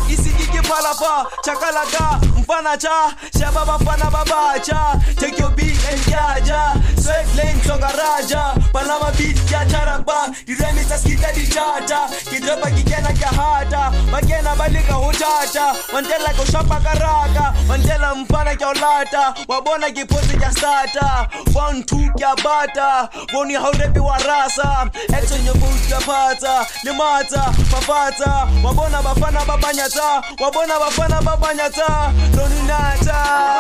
palapa, 0.71 1.27
chakalaka 1.45 2.21
mfana 2.39 2.77
cha, 2.77 3.15
shaba 3.39 3.65
bafana 3.67 4.11
babacha. 4.11 5.01
Take 5.17 5.39
your 5.39 5.51
beat 5.51 5.79
and 5.91 6.01
jaja, 6.07 6.79
sweat 7.03 7.27
lane 7.37 7.61
songa 7.63 7.91
raja. 7.99 8.55
Panama 8.73 9.11
beat 9.19 9.37
ya 9.51 9.65
charaba, 9.67 10.31
diremi 10.47 10.79
remix 10.79 10.91
askita 10.93 11.33
di 11.35 11.47
chata. 11.47 12.09
Kidropa 12.31 12.71
kikena 12.71 13.13
kya 13.19 13.29
hata, 13.29 13.91
makena 14.13 14.55
balika 14.57 14.95
hutata. 14.95 15.75
Wantela 15.93 16.31
kushapa 16.39 16.81
karaka, 16.81 17.53
wantela 17.69 18.15
mfana 18.15 18.57
kya 18.57 18.69
olata. 18.69 19.35
Wabona 19.49 19.91
kipozi 19.91 20.37
kya 20.39 20.53
sata 20.53 21.29
one 21.55 21.83
two 21.83 22.07
kya 22.19 22.35
bata. 22.45 23.09
Woni 23.35 23.55
haurepi 23.55 23.99
wa 24.01 24.17
rasa, 24.19 24.91
your 25.45 25.55
boot 25.55 25.81
kya 25.89 26.01
pata. 26.07 26.67
Limata, 26.85 27.53
papata, 27.71 28.49
wabona 28.65 29.03
bafana 29.03 29.45
babanyata. 29.45 30.23
Wabona 30.41 30.60
bafana 30.69 31.23
babanyata. 31.23 32.13
Doni 32.37 32.63
nata, 32.67 33.19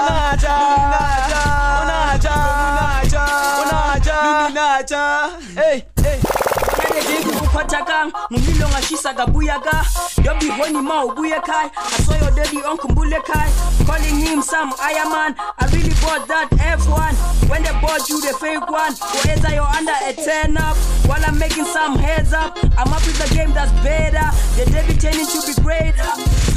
nata, 0.08 0.56
nata, 0.92 1.44
nata, 1.88 2.34
nata, 3.04 3.24
nata, 3.70 4.50
nata. 4.54 5.30
Hey, 5.54 5.84
hey. 6.02 6.20
Kuphathaka 7.38 8.06
ngumlilo 8.32 8.68
ngashisa 8.68 9.14
kabuyaka 9.14 9.84
yobihoni 10.24 10.82
ma 10.82 11.04
ubuye 11.04 11.36
ekhaya 11.36 11.70
your 12.20 12.30
daddy 12.34 12.58
unkhumbule 12.58 13.16
ekhaya 13.16 13.50
calling 13.90 14.18
him 14.20 14.42
some 14.42 14.72
Iron 14.80 15.10
Man. 15.10 15.34
I 15.58 15.66
really 15.72 15.94
bought 16.00 16.28
that 16.28 16.48
F1 16.50 17.50
when 17.50 17.62
they 17.62 17.72
bought 17.82 18.08
you 18.08 18.20
the 18.20 18.32
fake 18.38 18.70
one. 18.70 18.94
Either 19.26 19.54
you're 19.54 19.64
under 19.64 19.96
a 20.04 20.12
10 20.12 20.56
up. 20.56 20.76
While 21.06 21.24
I'm 21.24 21.38
making 21.38 21.64
some 21.64 21.98
heads 21.98 22.32
up. 22.32 22.56
I'm 22.78 22.92
up 22.92 23.04
with 23.04 23.18
a 23.18 23.34
game 23.34 23.52
that's 23.52 23.72
better. 23.82 24.30
The 24.56 24.70
David 24.70 25.00
turning 25.00 25.26
to 25.26 25.38
be 25.46 25.54
greater 25.60 26.49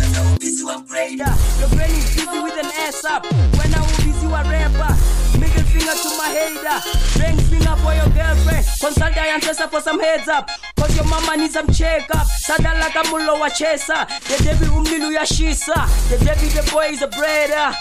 brain 1.69 1.91
is 1.91 2.15
busy 2.15 2.39
with 2.39 2.57
an 2.57 2.69
ass 2.85 3.05
up. 3.05 3.25
When 3.57 3.73
I 3.73 3.81
will 3.81 3.97
busy 4.03 4.25
a 4.25 4.43
rapper. 4.43 4.93
Middle 5.39 5.63
finger 5.63 5.95
to 5.95 6.09
my 6.17 6.29
hater. 6.29 6.77
Ring 7.19 7.37
finger 7.49 7.75
for 7.81 7.93
your 7.93 8.09
girlfriend. 8.13 8.65
Consult 8.79 9.15
your 9.15 9.67
for 9.67 9.81
some 9.81 9.99
heads 9.99 10.27
up. 10.27 10.49
Your 10.95 11.05
mama 11.05 11.37
needs 11.37 11.53
some 11.53 11.67
checkup. 11.73 12.27
Sadala 12.45 12.89
kamulo 12.93 13.39
wa 13.39 13.49
chesa 13.49 14.05
the 14.27 14.43
devil 14.43 14.77
umlilo 14.77 15.07
uyashisa 15.07 15.87
the 16.09 16.23
devil 16.23 16.49
the 16.49 16.71
boy 16.71 16.85
is 16.89 17.01
a 17.01 17.07
brother 17.07 17.73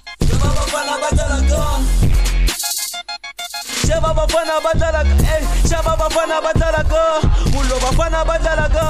Shaba 3.86 4.14
bafana 4.14 4.60
badalaga, 4.64 5.14
eh. 5.34 5.42
Shaba 5.68 5.96
bafana 5.96 6.40
badalaga, 6.40 7.02
mulo 7.52 7.76
bafana 7.84 8.24
badalaga. 8.24 8.84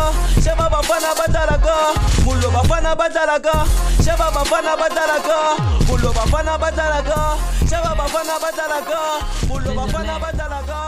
Shaba 0.44 0.68
bafana 0.70 1.10
badalaga, 1.18 1.74
mulo 2.24 2.48
bafana 2.50 2.94
badalaga. 2.96 3.54
Shaba 4.04 4.30
bafana 4.36 4.76
badalaga, 4.76 5.38
mulo 5.88 6.12
bafana 6.12 6.58
badalaga. 6.58 7.20
Shaba 7.68 7.92
bafana 7.98 8.34
badalaga, 8.42 9.00
mulo 9.48 9.70
bafana 9.78 10.18
badalaga. 10.22 10.80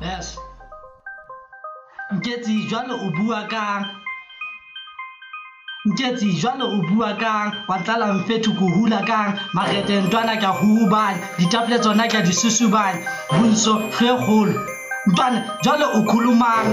yes 0.00 0.36
jwale 2.68 2.92
o 2.94 3.10
bua 3.16 3.46
ka 3.48 4.01
nketsi 5.88 6.32
jwale 6.40 6.64
o 6.64 6.78
bua 6.88 7.14
kang? 7.14 7.52
Wa 7.68 7.78
tlala 7.78 8.12
mfetho 8.14 8.50
ko 8.58 8.66
hula 8.74 9.02
kang? 9.02 9.34
Marete 9.52 10.00
ntwana 10.00 10.36
ka 10.36 10.48
hubane 10.48 11.18
ditafole 11.38 11.78
tsona 11.78 12.08
ka 12.08 12.20
di 12.22 12.32
susubane 12.32 12.98
bonso 13.30 13.74
ge 13.98 14.10
kgolo. 14.18 14.54
Ntwana 15.06 15.38
jwale 15.62 15.84
o 15.98 16.00
khulumang 16.08 16.68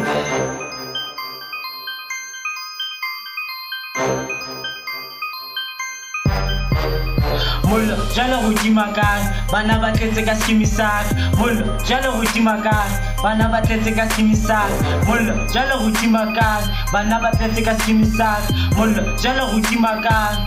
mollo 7.70 7.96
jalo 8.16 8.42
godima 8.42 8.86
kang 8.98 9.24
bana 9.52 9.78
ba 9.82 9.92
tletse 9.94 10.26
ka 10.26 10.34
skimisak 10.42 11.06
mollo 11.38 11.66
jalo 11.86 12.18
godima 12.18 12.58
kang 12.66 12.92
bana 13.24 13.46
ba 13.52 13.62
tletse 13.62 13.92
ka 13.94 14.06
skimisak 14.10 14.72
mollo 15.08 15.34
jalo 15.54 15.78
godima 15.86 16.26
kang 16.34 16.66
bana 16.92 17.20
ba 17.22 17.30
ka 17.30 17.74
skimisak 17.78 18.42
mollo 18.78 19.02
jalo 19.22 19.54
godima 19.54 20.02
kang 20.02 20.38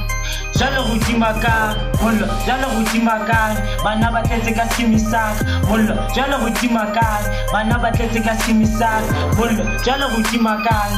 jalo 0.58 0.82
godima 0.90 1.30
kang 1.38 1.78
mollo 2.02 2.26
jalo 2.46 2.66
godima 2.74 3.16
kang 3.30 3.54
bana 3.84 4.10
ba 4.10 4.20
tletse 4.26 4.52
ka 4.58 4.66
skimisak 4.74 5.34
mollo 5.70 5.94
jalo 6.14 6.42
godima 6.42 6.84
kang 6.90 7.22
bana 7.52 7.78
ba 7.78 7.90
tletse 7.94 8.18
ka 8.18 8.34
skimisak 8.42 9.02
mollo 9.38 9.62
jalo 9.86 10.10
godima 10.10 10.58
kang 10.66 10.92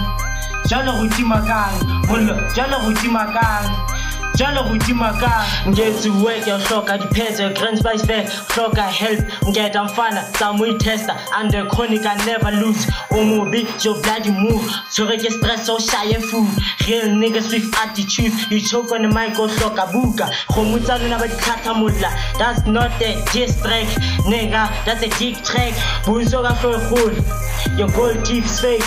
jalo 0.72 0.92
godima 1.00 1.38
kang 1.44 1.76
mollo 2.08 2.34
jalo 2.56 2.80
godima 2.88 3.28
kang 3.36 3.93
jalo 4.36 4.62
godima 4.68 5.12
ka 5.20 5.46
ngetsiwe 5.68 6.40
ke 6.44 6.52
hloka 6.66 6.98
diphetso 6.98 7.48
grand 7.54 7.78
spice 7.78 8.04
fair 8.06 8.24
hloka 8.54 8.82
help 8.82 9.20
ngeta 9.48 9.84
mfana 9.84 10.24
samo 10.38 10.66
itesta. 10.66 11.16
Under 11.40 11.64
the 11.64 11.70
chronic 11.70 12.06
i 12.06 12.14
never 12.26 12.50
lose. 12.50 12.86
O 13.10 13.24
mobe 13.24 13.66
your 13.84 14.00
bloody 14.02 14.30
move. 14.30 14.64
Tshwere 14.90 15.18
ke 15.18 15.30
stress 15.32 15.68
o 15.68 15.78
shaye 15.78 16.20
food. 16.20 16.48
Real 16.88 17.08
niggas 17.08 17.52
with 17.52 17.74
attitude. 17.78 18.32
You 18.50 18.60
choke 18.60 18.92
on 18.92 19.02
the 19.02 19.08
mic 19.08 19.38
o 19.38 19.46
hloka 19.48 19.86
buka. 19.92 20.30
Kgomo 20.48 20.78
tsa 20.82 20.98
lona 20.98 21.18
ba 21.18 21.28
ditlhatlhamolla 21.28 22.10
that's 22.38 22.66
not 22.66 22.90
a 23.02 23.24
diss 23.32 23.60
track 23.62 23.86
nigga. 24.26 24.68
That's 24.84 25.02
a 25.02 25.08
dick 25.18 25.42
track. 25.44 25.74
Bonso 26.04 26.42
ka 26.42 26.54
hlogolo 26.54 27.44
your 27.78 27.88
gold 27.88 28.24
tips 28.24 28.60
fake 28.60 28.82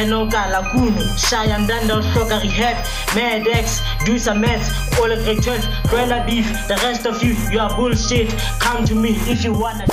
enokala 0.00 0.62
kuno 0.62 1.02
shaya 1.16 1.58
ndanda 1.58 1.94
o 1.96 2.02
hloka 2.02 2.38
rehab 2.38 2.76
medex 3.14 3.80
do 4.06 4.18
some 4.18 4.40
meds 4.40 4.66
all 5.02 5.12
of 5.12 5.24
the 5.24 5.34
12 5.34 5.60
tlwela 5.88 6.20
beef 6.26 6.46
the 6.68 6.76
rest 6.76 7.06
of 7.06 7.22
you 7.22 7.36
you 7.52 7.60
are 7.60 7.74
bullshit. 7.76 8.28
Come 8.58 8.84
to 8.86 8.94
me 8.94 9.10
if 9.26 9.44
you 9.44 9.52
wanna 9.52 9.84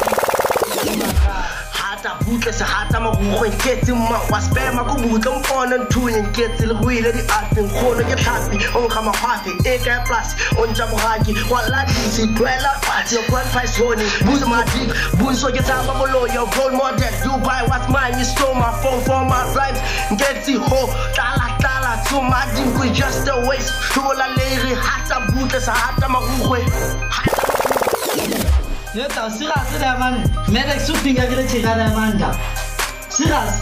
butle 2.29 2.53
se 2.53 2.63
hata 2.63 2.99
marukgwe 2.99 3.49
nketse 3.49 3.93
mma 3.93 4.19
wa 4.29 4.41
spema 4.41 4.83
ko 4.83 4.95
butle 4.95 5.31
mpone 5.39 5.77
nthunye 5.77 6.21
nketse 6.21 6.65
le 6.65 6.73
goile 6.73 7.11
diateng 7.13 7.69
kgono 7.69 8.03
ke 8.03 8.15
tlhapi 8.15 8.57
o 8.75 8.79
nkga 8.85 9.01
magwafe 9.01 9.51
e 9.63 9.79
kae 9.79 9.99
polase 10.07 10.35
o 10.57 10.65
ntša 10.65 10.87
bogaki 10.87 11.35
wa 11.49 11.61
ladisi 11.69 12.27
tlwela 12.27 12.71
fatshe 12.81 13.15
your 13.15 13.25
grand 13.29 13.49
price 13.51 13.77
hone 13.77 14.03
boost 14.25 14.47
my 14.47 14.63
dick 14.71 14.89
bunso 15.17 15.51
ke 15.51 15.61
tsapa 15.63 15.93
bolo 15.97 16.25
your 16.27 16.47
role 16.57 16.71
model 16.71 17.13
dubai 17.23 17.67
what's 17.69 17.89
mine 17.89 18.25
stole 18.25 18.55
my 18.55 18.71
phone 18.81 19.01
for 19.01 19.25
my 19.25 19.41
rhymes 19.55 19.79
nketse 20.11 20.53
ho 20.55 20.89
tlala 21.13 21.49
my 22.29 22.45
dinkwe 22.55 22.89
just 22.93 23.27
a 23.27 23.35
waste 23.47 23.73
hlola 23.93 24.27
leire 24.37 24.75
hata 24.75 25.19
butle 25.31 25.61
se 25.61 25.71
hata 25.71 26.07
marukgwe 28.99 29.03
yetsa 29.03 29.29
serious 29.29 29.71
le 29.79 29.99
man 29.99 30.15
medex 30.47 30.89
o 30.89 30.95
finga 30.95 31.25
ke 31.27 31.35
le 31.35 31.43
tshegana 31.47 31.83
ya 31.83 31.89
manda 31.95 32.35
serious 33.09 33.53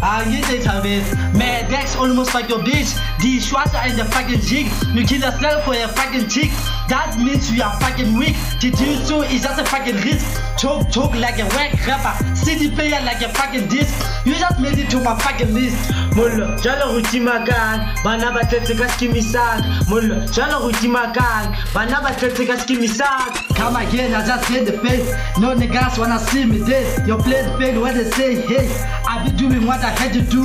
Ah, 0.00 0.22
you 0.30 0.40
say 0.44 0.62
Chavez. 0.62 1.12
Man, 1.34 1.68
that's 1.68 1.96
almost 1.96 2.32
like 2.32 2.48
your 2.48 2.60
bitch. 2.60 2.94
The 3.20 3.38
Schwarzer 3.42 3.82
in 3.90 3.96
the 3.96 4.04
fucking 4.04 4.40
jig. 4.40 4.66
You 4.94 5.04
kill 5.04 5.20
yourself 5.20 5.64
for 5.64 5.74
a 5.74 5.88
fucking 5.88 6.28
chick. 6.28 6.50
That 6.88 7.18
means 7.18 7.50
you 7.50 7.62
are 7.62 7.74
fucking 7.80 8.16
weak. 8.16 8.36
To 8.60 8.70
do 8.70 8.94
so 9.04 9.22
is 9.22 9.42
just 9.42 9.60
a 9.60 9.64
fucking 9.64 9.96
risk. 9.96 10.24
Talk, 10.56 10.90
talk 10.90 11.14
like 11.14 11.38
a 11.38 11.46
whack 11.58 11.74
rapper. 11.86 12.14
City 12.36 12.70
player 12.70 13.00
like 13.02 13.20
a 13.20 13.28
fucking 13.34 13.68
disc. 13.68 13.92
You 14.24 14.34
just 14.34 14.60
made 14.60 14.78
it 14.78 14.88
to 14.90 15.00
my 15.00 15.18
fucking 15.18 15.52
list. 15.52 15.76
mollo 16.18 16.56
jalo 16.58 16.86
go 16.94 17.00
tima 17.10 17.44
kang 17.46 17.78
bana 18.02 18.32
ba 18.34 18.42
tletse 18.50 18.74
ka 18.76 18.86
skimisak 18.94 19.62
mollo 19.88 20.16
jalo 20.34 20.58
go 20.64 20.70
tima 20.80 21.04
kang 21.14 21.54
bana 21.72 22.00
ba 22.02 22.10
tletse 22.18 22.42
ka 22.46 22.56
skimisak 22.58 23.48
Come 23.58 23.74
again, 23.74 24.14
I 24.14 24.24
just 24.24 24.48
hit 24.48 24.66
the 24.66 24.78
face. 24.78 25.10
No 25.40 25.52
niggas 25.52 25.98
wanna 25.98 26.20
see 26.20 26.44
me 26.44 26.64
dead. 26.64 27.04
Your 27.08 27.18
plane 27.18 27.58
failed 27.58 27.82
when 27.82 27.96
they 27.96 28.08
say, 28.12 28.36
hey, 28.46 28.68
I 29.04 29.28
be 29.28 29.36
doing 29.36 29.66
what 29.66 29.80
I 29.82 29.90
had 29.90 30.12
to 30.12 30.22
do. 30.22 30.44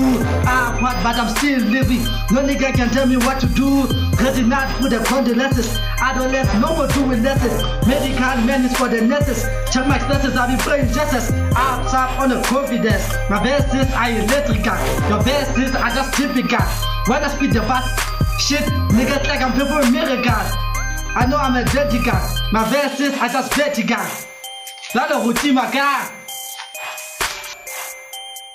Ah, 0.49 0.75
what, 0.81 0.97
but 1.03 1.21
I'm 1.21 1.29
still 1.38 1.59
living. 1.69 2.01
No 2.33 2.41
nigga 2.63 2.76
can 2.76 2.89
tell 2.89 3.06
me 3.06 3.17
what 3.17 3.39
to 3.41 3.47
do. 3.47 3.88
Cause 4.15 4.38
it's 4.38 4.47
not 4.47 4.69
for 4.82 4.89
the 4.89 4.99
condolences. 5.04 5.78
Adolescents, 5.99 6.62
no 6.62 6.76
more 6.76 6.88
doing 6.88 7.23
lessons. 7.23 7.62
Man 7.88 8.65
is 8.65 8.76
for 8.78 8.88
the 8.88 9.02
nurses. 9.02 9.43
Check 9.71 9.88
my 9.88 9.97
expenses, 9.97 10.36
I 10.36 10.56
be 10.56 10.62
playing 10.62 10.91
justice. 10.93 11.32
I'm 11.56 11.86
top 11.88 12.19
on 12.19 12.30
the 12.30 12.41
confidence. 12.43 13.08
My 13.30 13.43
best 13.43 13.73
is 13.76 13.91
I 13.93 14.10
electrical. 14.10 14.78
Your 15.10 15.23
best 15.23 15.58
is 15.58 15.76
I 15.76 15.93
just 15.93 16.13
typical. 16.13 16.65
When 17.08 17.23
I 17.23 17.28
speed 17.28 17.52
the 17.54 17.62
bus, 17.62 17.86
shit, 18.39 18.63
niggas 18.95 19.28
like 19.28 19.41
I'm 19.41 19.54
people 19.54 19.91
miracle. 19.91 20.45
I 21.15 21.28
know 21.30 21.38
I'm 21.38 21.56
a 21.56 21.65
dirty 21.65 22.04
guy. 22.04 22.23
My 22.52 22.63
verses 22.69 23.13
are 23.19 23.30
just 23.30 23.52
dirty 23.54 23.84
guy. 23.84 24.10
Lalo 24.95 25.26
Rutima 25.26 25.71
guy. 25.71 26.22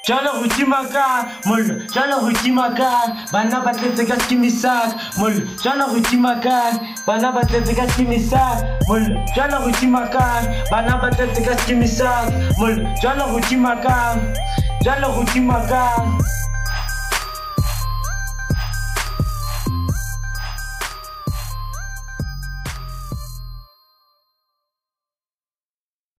Jalo 0.08 0.40
go 0.40 0.46
tima 0.56 0.80
kang 0.88 1.28
mollo 1.44 1.74
jalo 1.92 2.16
go 2.24 2.32
tima 2.40 2.72
kang 2.72 3.12
bana 3.32 3.60
ba 3.60 3.72
tletse 3.76 4.08
ka 4.08 4.16
skimisak 4.24 4.96
mollo 5.20 5.44
jalo 5.60 5.84
go 5.92 6.00
tima 6.08 6.32
kang 6.40 6.80
bana 7.06 7.28
ba 7.32 7.42
tletse 7.44 7.76
ka 7.76 7.84
skimisak 7.92 8.64
mollo 8.88 9.20
jalo 9.36 9.60
go 9.64 9.70
tima 9.76 10.08
kang 10.08 10.48
bana 10.72 10.96
ba 10.96 11.12
tletse 11.12 11.44
ka 11.44 11.52
skimisak 11.60 12.32
mollo 12.56 12.88
jalo 13.04 13.28
tima 15.28 15.60
kang 15.68 16.16